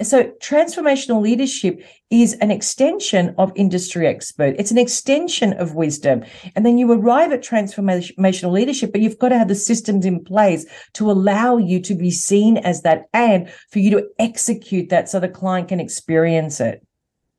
So 0.00 0.32
transformational 0.42 1.20
leadership 1.20 1.84
is 2.08 2.32
an 2.34 2.50
extension 2.50 3.34
of 3.36 3.52
industry 3.54 4.06
expert. 4.06 4.54
It's 4.58 4.70
an 4.70 4.78
extension 4.78 5.52
of 5.54 5.74
wisdom. 5.74 6.24
And 6.56 6.64
then 6.64 6.78
you 6.78 6.90
arrive 6.90 7.32
at 7.32 7.42
transformational 7.42 8.50
leadership, 8.50 8.92
but 8.92 9.02
you've 9.02 9.18
got 9.18 9.28
to 9.28 9.38
have 9.38 9.48
the 9.48 9.54
systems 9.54 10.06
in 10.06 10.24
place 10.24 10.64
to 10.94 11.10
allow 11.10 11.58
you 11.58 11.80
to 11.82 11.94
be 11.94 12.10
seen 12.10 12.56
as 12.56 12.80
that 12.82 13.06
and 13.12 13.50
for 13.70 13.80
you 13.80 13.90
to 13.90 14.08
execute 14.18 14.88
that 14.88 15.10
so 15.10 15.20
the 15.20 15.28
client 15.28 15.68
can 15.68 15.80
experience 15.80 16.60
it. 16.60 16.82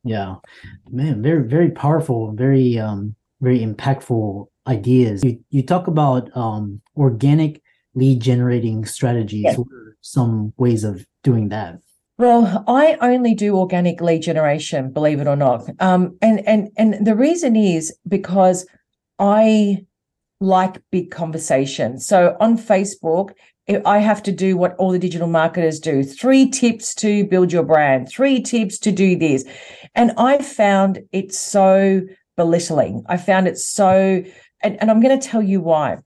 Yeah, 0.03 0.35
man, 0.89 1.21
very 1.21 1.47
very 1.47 1.71
powerful, 1.71 2.33
very 2.33 2.79
um 2.79 3.15
very 3.39 3.59
impactful 3.59 4.47
ideas. 4.67 5.23
You 5.23 5.39
you 5.49 5.63
talk 5.63 5.87
about 5.87 6.35
um 6.35 6.81
organic 6.97 7.61
lead 7.93 8.21
generating 8.21 8.85
strategies. 8.85 9.57
What 9.57 9.67
are 9.67 9.97
some 10.01 10.53
ways 10.57 10.83
of 10.83 11.05
doing 11.23 11.49
that? 11.49 11.79
Well, 12.17 12.63
I 12.67 12.97
only 13.01 13.33
do 13.33 13.57
organic 13.57 13.99
lead 13.99 14.21
generation, 14.21 14.91
believe 14.91 15.19
it 15.19 15.27
or 15.27 15.35
not. 15.35 15.67
Um, 15.79 16.17
and 16.21 16.47
and 16.47 16.69
and 16.77 17.05
the 17.05 17.15
reason 17.15 17.55
is 17.55 17.95
because 18.07 18.65
I 19.17 19.85
like 20.39 20.81
big 20.91 21.11
conversations. 21.11 22.05
So 22.05 22.35
on 22.39 22.57
Facebook, 22.57 23.31
I 23.85 23.99
have 23.99 24.23
to 24.23 24.31
do 24.31 24.57
what 24.57 24.75
all 24.75 24.91
the 24.91 24.99
digital 24.99 25.27
marketers 25.27 25.79
do 25.79 26.03
three 26.03 26.49
tips 26.49 26.93
to 26.95 27.25
build 27.25 27.51
your 27.51 27.63
brand, 27.63 28.09
three 28.09 28.41
tips 28.41 28.77
to 28.79 28.91
do 28.91 29.17
this. 29.17 29.45
And 29.95 30.11
I 30.17 30.39
found 30.39 30.99
it 31.11 31.33
so 31.33 32.01
belittling. 32.37 33.03
I 33.07 33.17
found 33.17 33.47
it 33.47 33.57
so, 33.57 34.23
and, 34.63 34.81
and 34.81 34.89
I'm 34.89 35.01
going 35.01 35.17
to 35.19 35.27
tell 35.27 35.43
you 35.43 35.61
why. 35.61 35.97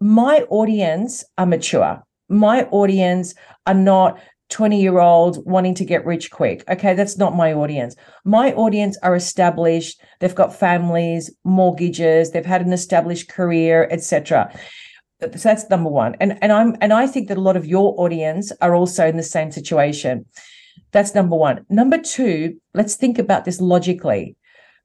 My 0.00 0.46
audience 0.50 1.24
are 1.36 1.46
mature. 1.46 2.02
My 2.28 2.64
audience 2.64 3.34
are 3.66 3.74
not 3.74 4.20
20 4.50 4.80
year 4.80 4.98
olds 4.98 5.38
wanting 5.40 5.74
to 5.76 5.84
get 5.84 6.04
rich 6.04 6.30
quick. 6.30 6.64
Okay, 6.68 6.94
that's 6.94 7.16
not 7.16 7.36
my 7.36 7.52
audience. 7.52 7.94
My 8.24 8.52
audience 8.52 8.98
are 9.02 9.14
established, 9.14 10.02
they've 10.18 10.34
got 10.34 10.54
families, 10.54 11.30
mortgages, 11.44 12.32
they've 12.32 12.44
had 12.44 12.66
an 12.66 12.72
established 12.72 13.28
career, 13.28 13.88
etc 13.90 14.52
so 15.20 15.28
that's 15.28 15.68
number 15.70 15.90
one 15.90 16.16
and 16.20 16.38
and 16.42 16.52
i'm 16.52 16.76
and 16.80 16.92
i 16.92 17.06
think 17.06 17.28
that 17.28 17.36
a 17.36 17.40
lot 17.40 17.56
of 17.56 17.66
your 17.66 17.94
audience 17.98 18.52
are 18.60 18.74
also 18.74 19.06
in 19.06 19.16
the 19.16 19.22
same 19.22 19.50
situation 19.50 20.24
that's 20.92 21.14
number 21.14 21.36
one 21.36 21.64
number 21.68 21.98
two 21.98 22.56
let's 22.74 22.96
think 22.96 23.18
about 23.18 23.44
this 23.44 23.60
logically 23.60 24.36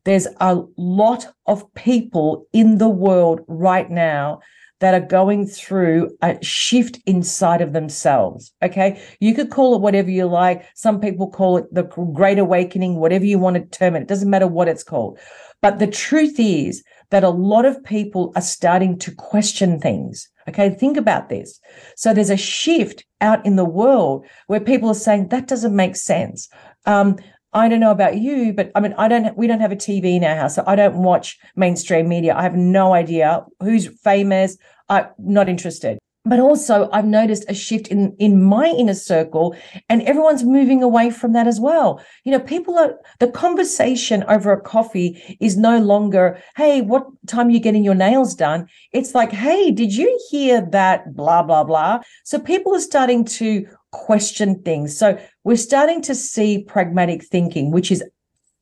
there's 0.04 0.28
a 0.40 0.62
lot 0.78 1.28
of 1.48 1.74
people 1.74 2.46
in 2.54 2.78
the 2.78 2.90
world 2.90 3.42
right 3.48 3.90
now 3.90 4.40
that 4.80 4.94
are 4.94 5.06
going 5.06 5.48
through 5.48 6.16
a 6.22 6.38
shift 6.44 7.00
inside 7.06 7.62
of 7.62 7.74
themselves. 7.74 8.54
Okay. 8.62 9.02
You 9.20 9.34
could 9.34 9.50
call 9.50 9.76
it 9.76 9.82
whatever 9.82 10.12
you 10.12 10.26
like. 10.26 10.66
Some 10.76 11.00
people 11.00 11.30
call 11.30 11.58
it 11.58 11.74
the 11.74 11.84
great 11.84 12.40
awakening, 12.40 12.98
whatever 12.98 13.26
you 13.26 13.40
want 13.40 13.56
to 13.56 13.78
term 13.78 13.96
it. 13.96 14.04
It 14.04 14.08
doesn't 14.08 14.30
matter 14.30 14.48
what 14.48 14.68
it's 14.68 14.84
called. 14.84 15.18
But 15.62 15.80
the 15.80 15.88
truth 15.88 16.36
is 16.38 16.84
that 17.10 17.24
a 17.24 17.30
lot 17.30 17.66
of 17.66 17.84
people 17.84 18.32
are 18.36 18.42
starting 18.42 18.98
to 19.00 19.14
question 19.14 19.80
things. 19.80 20.30
Okay, 20.48 20.70
think 20.70 20.98
about 20.98 21.30
this. 21.30 21.60
So 21.96 22.14
there's 22.14 22.30
a 22.30 22.38
shift 22.38 23.04
out 23.22 23.46
in 23.46 23.56
the 23.56 23.66
world 23.66 24.26
where 24.48 24.60
people 24.60 24.90
are 24.90 24.96
saying 24.96 25.30
that 25.30 25.48
doesn't 25.48 25.76
make 25.76 25.96
sense. 25.96 26.50
Um, 26.86 27.18
I 27.54 27.70
don't 27.70 27.80
know 27.80 27.92
about 27.92 28.18
you, 28.18 28.54
but 28.54 28.72
I 28.76 28.82
mean, 28.82 28.94
I 28.98 29.08
don't. 29.08 29.36
We 29.38 29.48
don't 29.48 29.62
have 29.62 29.72
a 29.72 29.78
TV 29.78 30.18
in 30.18 30.24
our 30.26 30.36
house, 30.36 30.56
so 30.56 30.64
I 30.68 30.76
don't 30.76 30.98
watch 30.98 31.38
mainstream 31.56 32.10
media. 32.10 32.36
I 32.36 32.44
have 32.44 32.56
no 32.56 32.94
idea 32.94 33.46
who's 33.62 33.88
famous. 34.04 34.58
I'm 34.90 35.08
not 35.18 35.48
interested 35.48 35.98
but 36.26 36.40
also 36.40 36.90
I've 36.92 37.06
noticed 37.06 37.46
a 37.48 37.54
shift 37.54 37.88
in 37.88 38.16
in 38.20 38.44
my 38.44 38.68
inner 38.68 38.96
circle 38.96 39.56
and 39.90 40.02
everyone's 40.02 40.44
moving 40.44 40.82
away 40.82 41.10
from 41.12 41.34
that 41.34 41.48
as 41.48 41.60
well. 41.60 42.02
You 42.24 42.32
know, 42.32 42.40
people 42.40 42.78
are 42.78 42.96
the 43.20 43.30
conversation 43.30 44.24
over 44.28 44.52
a 44.52 44.60
coffee 44.60 45.38
is 45.40 45.56
no 45.56 45.78
longer, 45.78 46.38
"Hey, 46.56 46.82
what 46.82 47.06
time 47.28 47.48
are 47.48 47.52
you 47.52 47.60
getting 47.60 47.84
your 47.84 47.96
nails 47.96 48.36
done?" 48.36 48.68
It's 48.92 49.14
like, 49.14 49.32
"Hey, 49.32 49.72
did 49.72 49.96
you 49.96 50.20
hear 50.30 50.62
that 50.72 51.16
blah 51.16 51.44
blah 51.44 51.64
blah?" 51.64 52.02
So 52.24 52.40
people 52.40 52.76
are 52.76 52.80
starting 52.92 53.24
to 53.40 53.66
question 53.92 54.62
things. 54.64 54.98
So 54.98 55.18
we're 55.44 55.58
starting 55.58 56.02
to 56.02 56.16
see 56.16 56.64
pragmatic 56.64 57.24
thinking, 57.24 57.72
which 57.72 57.92
is 57.92 58.04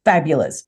fabulous. 0.05 0.63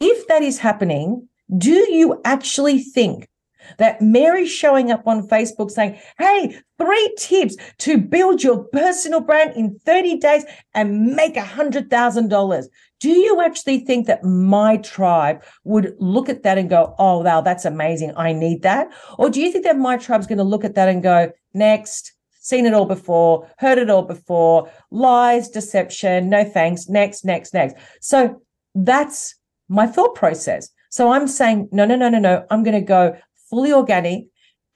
If 0.00 0.26
that 0.28 0.42
is 0.42 0.58
happening, 0.58 1.28
do 1.56 1.90
you 1.92 2.20
actually 2.24 2.80
think 2.80 3.29
that 3.78 4.00
Mary 4.00 4.46
showing 4.46 4.90
up 4.90 5.06
on 5.06 5.26
Facebook 5.26 5.70
saying, 5.70 5.98
Hey, 6.18 6.60
three 6.78 7.14
tips 7.18 7.56
to 7.78 7.98
build 7.98 8.42
your 8.42 8.64
personal 8.64 9.20
brand 9.20 9.54
in 9.56 9.78
30 9.78 10.18
days 10.18 10.44
and 10.74 11.14
make 11.14 11.36
a 11.36 11.42
$100,000. 11.42 12.64
Do 13.00 13.10
you 13.10 13.40
actually 13.40 13.80
think 13.80 14.06
that 14.06 14.24
my 14.24 14.76
tribe 14.78 15.42
would 15.64 15.94
look 15.98 16.28
at 16.28 16.42
that 16.42 16.58
and 16.58 16.68
go, 16.68 16.94
Oh, 16.98 17.18
wow, 17.18 17.40
that's 17.40 17.64
amazing. 17.64 18.12
I 18.16 18.32
need 18.32 18.62
that? 18.62 18.88
Or 19.18 19.30
do 19.30 19.40
you 19.40 19.50
think 19.50 19.64
that 19.64 19.78
my 19.78 19.96
tribe's 19.96 20.26
going 20.26 20.38
to 20.38 20.44
look 20.44 20.64
at 20.64 20.74
that 20.74 20.88
and 20.88 21.02
go, 21.02 21.32
Next, 21.54 22.12
seen 22.40 22.66
it 22.66 22.74
all 22.74 22.86
before, 22.86 23.48
heard 23.58 23.78
it 23.78 23.90
all 23.90 24.02
before, 24.02 24.70
lies, 24.90 25.48
deception, 25.48 26.28
no 26.30 26.44
thanks, 26.44 26.88
next, 26.88 27.24
next, 27.24 27.54
next. 27.54 27.76
So 28.00 28.42
that's 28.74 29.36
my 29.68 29.86
thought 29.86 30.14
process. 30.14 30.70
So 30.90 31.12
I'm 31.12 31.28
saying, 31.28 31.68
no, 31.70 31.84
no, 31.84 31.94
no, 31.94 32.08
no, 32.08 32.18
no. 32.18 32.44
I'm 32.50 32.64
going 32.64 32.78
to 32.78 32.84
go 32.84 33.16
fully 33.50 33.72
organic. 33.72 34.24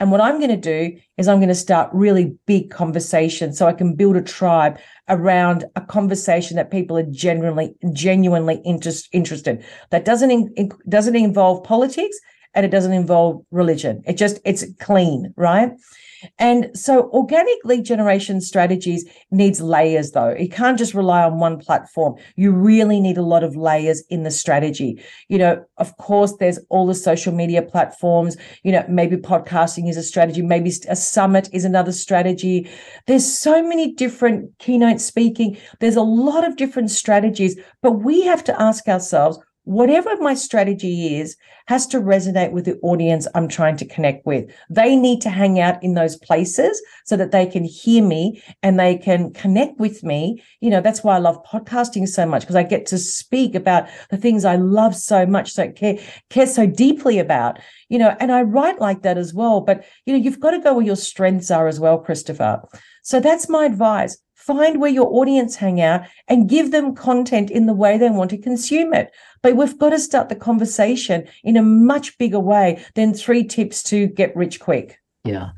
And 0.01 0.11
what 0.11 0.21
I'm 0.21 0.39
going 0.39 0.51
to 0.51 0.57
do 0.57 0.99
is 1.17 1.29
I'm 1.29 1.39
going 1.39 1.49
to 1.49 1.55
start 1.55 1.89
really 1.93 2.37
big 2.47 2.71
conversations 2.71 3.57
so 3.57 3.67
I 3.67 3.73
can 3.73 3.95
build 3.95 4.17
a 4.17 4.23
tribe 4.23 4.79
around 5.09 5.65
a 5.77 5.81
conversation 5.81 6.57
that 6.57 6.73
people 6.73 6.99
are 6.99 7.05
genuinely, 7.05 7.75
genuinely 7.93 8.61
interest, 8.65 9.09
interested. 9.13 9.65
That 9.91 10.05
doesn't 10.05 10.31
in, 10.31 10.71
doesn't 10.89 11.15
involve 11.15 11.63
politics 11.63 12.19
and 12.55 12.65
it 12.65 12.71
doesn't 12.71 12.93
involve 12.93 13.45
religion. 13.51 14.03
It 14.07 14.17
just 14.17 14.41
it's 14.45 14.65
clean, 14.79 15.33
right? 15.37 15.73
And 16.39 16.71
so 16.75 17.11
organic 17.11 17.59
lead 17.65 17.85
generation 17.85 18.41
strategies 18.41 19.05
needs 19.31 19.61
layers 19.61 20.13
though. 20.13 20.35
You 20.35 20.49
can't 20.49 20.79
just 20.79 20.95
rely 20.95 21.23
on 21.23 21.39
one 21.39 21.59
platform. 21.59 22.15
You 22.37 22.53
really 22.53 23.01
need 23.01 23.19
a 23.19 23.23
lot 23.23 23.45
of 23.45 23.57
layers 23.57 24.03
in 24.11 24.23
the 24.23 24.31
strategy. 24.31 25.03
You 25.29 25.39
know, 25.39 25.65
of 25.79 25.97
course, 25.99 26.35
there's 26.39 26.59
all 26.71 26.87
the 26.87 26.95
social 26.95 27.33
media 27.33 27.63
platforms. 27.63 28.37
You 28.63 28.73
know, 28.73 28.85
maybe 28.89 29.17
podcasting 29.17 29.89
is 29.89 29.97
a 29.97 30.03
strategy. 30.03 30.43
Maybe 30.43 30.73
a 30.89 30.97
summit 30.97 31.49
is 31.53 31.65
another 31.65 31.93
strategy. 31.93 32.71
There's 33.07 33.27
so 33.27 33.63
many 33.63 33.93
different 33.93 34.59
keynote 34.59 35.01
speaking. 35.01 35.59
There's 35.81 35.97
a 35.97 36.03
lot 36.03 36.47
of 36.47 36.57
different 36.57 36.91
strategies, 36.91 37.59
but 37.83 37.93
we 37.93 38.23
have 38.23 38.45
to 38.45 38.61
ask 38.61 38.89
ourselves, 38.89 39.39
whatever 39.65 40.17
my 40.19 40.35
strategy 40.35 41.17
is 41.17 41.37
has 41.67 41.87
to 41.87 42.01
resonate 42.01 42.53
with 42.53 42.67
the 42.67 42.79
audience 42.83 43.27
I'm 43.35 43.49
trying 43.49 43.77
to 43.79 43.87
connect 43.87 44.27
with. 44.27 44.51
They 44.69 44.95
need 44.97 45.23
to 45.23 45.31
hang 45.31 45.59
out 45.59 45.83
in 45.83 45.95
those 45.95 46.17
places 46.17 46.81
so 47.05 47.17
that 47.17 47.33
they 47.33 47.47
can 47.47 47.65
hear 47.65 48.03
me 48.05 48.43
and 48.63 48.79
they 48.79 48.99
can 48.99 49.33
connect 49.33 49.79
with 49.79 50.03
me. 50.03 50.43
You 50.61 50.71
know, 50.71 50.83
that's 50.83 51.03
why 51.03 51.17
I 51.17 51.19
love 51.19 51.43
podcasting 51.45 52.07
so 52.07 52.27
much 52.27 52.43
because 52.43 52.57
I 52.57 52.63
get 52.63 52.85
to 52.87 52.99
speak 52.99 53.55
about 53.55 53.89
the 54.11 54.19
things 54.19 54.45
I 54.45 54.57
love 54.57 54.95
so 54.95 55.25
much, 55.25 55.53
so 55.53 55.71
care, 55.73 55.99
care 56.29 56.47
so 56.47 56.67
deeply 56.67 57.19
about, 57.19 57.59
you 57.89 57.99
know, 57.99 58.15
and 58.21 58.31
I 58.31 58.43
write 58.43 58.81
like 58.81 59.03
that 59.03 59.17
as 59.17 59.33
well. 59.33 59.63
But, 59.63 59.85
you 60.05 60.13
know, 60.13 60.23
you've 60.23 60.41
got 60.41 60.51
to 60.51 60.61
go 60.61 60.75
where 60.75 60.85
your 60.85 60.97
strengths 60.97 61.51
are 61.51 61.67
as 61.67 61.81
well, 61.81 61.99
Christopher. 61.99 62.63
So 63.03 63.21
that's 63.21 63.49
my 63.49 63.65
advice 63.65 64.19
find 64.47 64.81
where 64.81 64.91
your 64.91 65.13
audience 65.13 65.57
hang 65.57 65.81
out 65.81 66.03
and 66.29 66.49
give 66.49 66.71
them 66.71 66.95
content 66.95 67.51
in 67.51 67.67
the 67.67 67.75
way 67.75 67.99
they 67.99 68.11
want 68.11 68.31
to 68.31 68.39
consume 68.39 68.93
it. 68.95 69.13
But 69.43 69.57
we've 69.57 69.79
got 69.79 69.91
to 69.91 69.99
start 69.99 70.29
the 70.29 70.37
conversation 70.37 71.27
in 71.43 71.57
a 71.57 71.63
much 71.63 72.17
bigger 72.19 72.41
way 72.41 72.85
than 72.95 73.15
three 73.15 73.45
tips 73.45 73.83
to 73.85 74.07
get 74.07 74.37
rich 74.37 74.61
quick. 74.61 74.99
Yeah. 75.25 75.51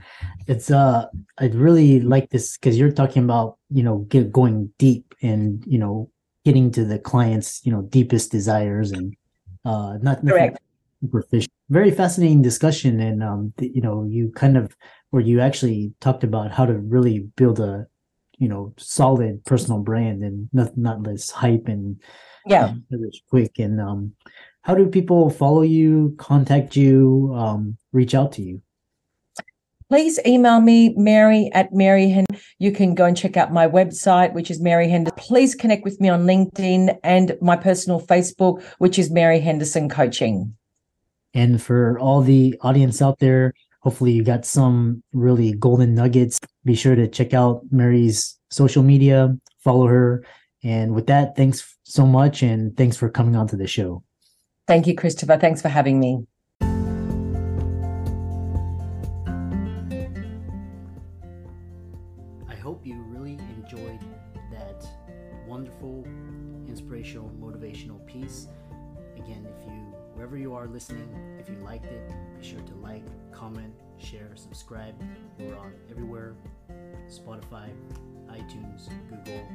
It's 0.47 0.71
uh 0.71 1.07
I 1.39 1.47
really 1.47 2.01
like 2.01 2.31
this 2.31 2.57
because 2.57 2.79
you're 2.79 2.93
talking 2.93 3.25
about, 3.25 3.59
you 3.71 3.83
know, 3.83 3.99
get 4.09 4.31
going 4.31 4.73
deep 4.79 5.15
and, 5.23 5.65
you 5.67 5.79
know, 5.79 6.11
getting 6.47 6.71
to 6.71 6.85
the 6.85 6.99
client's 7.01 7.61
you 7.67 7.73
know 7.73 7.83
deepest 7.83 8.31
desires 8.31 8.93
and 8.93 9.17
uh 9.65 9.99
not 10.01 10.25
Correct. 10.25 10.61
superficial 11.01 11.51
very 11.71 11.91
fascinating 11.91 12.41
discussion 12.41 13.01
and 13.01 13.21
um 13.21 13.53
you 13.59 13.83
know 13.83 14.05
you 14.05 14.31
kind 14.37 14.57
of 14.57 14.77
where 15.11 15.23
you 15.23 15.41
actually 15.41 15.93
talked 16.01 16.23
about 16.23 16.53
how 16.53 16.65
to 16.65 16.75
really 16.75 17.19
build 17.35 17.59
a 17.59 17.89
you 18.39 18.49
know 18.49 18.75
solid 18.77 19.45
personal 19.45 19.81
brand 19.81 20.23
and 20.23 20.49
not 20.53 20.77
not 20.77 21.03
less 21.03 21.31
hype 21.31 21.69
and 21.69 22.01
yeah. 22.47 22.67
um, 22.67 22.85
it's 22.91 23.21
quick. 23.29 23.59
And 23.59 23.81
um 23.81 24.13
how 24.63 24.75
do 24.75 24.87
people 24.87 25.31
follow 25.31 25.63
you 25.63 26.15
contact 26.19 26.77
you 26.77 27.33
um 27.37 27.77
reach 27.93 28.15
out 28.15 28.33
to 28.33 28.43
you? 28.43 28.63
Please 29.89 30.19
email 30.27 30.61
me 30.61 30.95
mary 30.97 31.51
at 31.55 31.73
mary 31.73 32.09
Hen- 32.09 32.27
you 32.59 32.73
can 32.73 32.95
go 32.95 33.05
and 33.05 33.17
check 33.17 33.37
out 33.37 33.53
my 33.53 33.69
website 33.69 34.33
which 34.33 34.51
is 34.51 34.61
mary 34.61 34.89
henderson 34.89 35.17
please 35.17 35.55
connect 35.55 35.85
with 35.85 36.01
me 36.01 36.09
on 36.09 36.27
linkedin 36.27 36.99
and 37.05 37.37
my 37.41 37.55
personal 37.55 38.01
facebook 38.01 38.65
which 38.79 38.99
is 38.99 39.11
mary 39.11 39.39
henderson 39.39 39.89
coaching. 39.89 40.55
And 41.35 41.63
for 41.63 41.99
all 42.01 42.23
the 42.23 42.57
audience 42.63 43.01
out 43.01 43.19
there 43.19 43.53
hopefully 43.87 44.11
you 44.11 44.25
got 44.25 44.45
some 44.45 45.01
really 45.13 45.53
golden 45.53 45.95
nuggets. 45.95 46.41
Be 46.65 46.75
sure 46.75 46.97
to 46.97 47.07
check 47.07 47.33
out 47.33 47.63
mary's 47.71 48.37
social 48.51 48.83
media 48.83 49.33
follow 49.63 49.87
her. 49.87 50.25
And 50.65 50.93
with 50.93 51.07
that 51.07 51.37
thanks 51.37 51.77
so 51.85 52.05
much 52.05 52.43
and 52.43 52.77
thanks 52.77 52.97
for 52.97 53.09
coming 53.09 53.37
on 53.37 53.47
to 53.47 53.57
the 53.57 53.69
show. 53.69 54.03
Thank 54.67 54.89
you 54.89 54.97
christopher. 54.97 55.37
Thanks 55.37 55.63
for 55.63 55.69
having 55.69 56.01
me. 56.01 56.27
I 62.49 62.57
hope 62.61 62.85
you 62.85 63.01
really 63.03 63.39
enjoyed 63.63 64.01
that 64.51 64.85
wonderful, 65.47 66.05
inspirational, 66.67 67.31
motivational 67.41 68.05
piece. 68.05 68.49
Again, 69.17 69.47
if 69.47 69.65
you, 69.65 69.95
wherever 70.15 70.37
you 70.37 70.55
are 70.55 70.67
listening, 70.67 71.09
subscribe. 74.67 75.01
We're 75.39 75.57
on 75.57 75.75
everywhere 75.91 76.35
Spotify, 77.09 77.71
iTunes, 78.29 78.89
Google, 79.09 79.47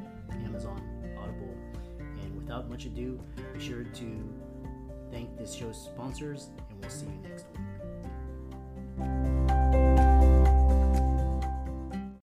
Amazon, 0.45 0.81
Audible. 1.17 1.53
And 2.21 2.37
without 2.37 2.69
much 2.69 2.85
ado, 2.85 3.19
be 3.53 3.59
sure 3.59 3.83
to 3.83 4.33
thank 5.11 5.37
this 5.37 5.53
show's 5.53 5.83
sponsors, 5.83 6.47
and 6.69 6.79
we'll 6.79 6.89
see 6.89 7.07
you 7.07 7.29
next 7.29 7.45
week. 8.97 9.30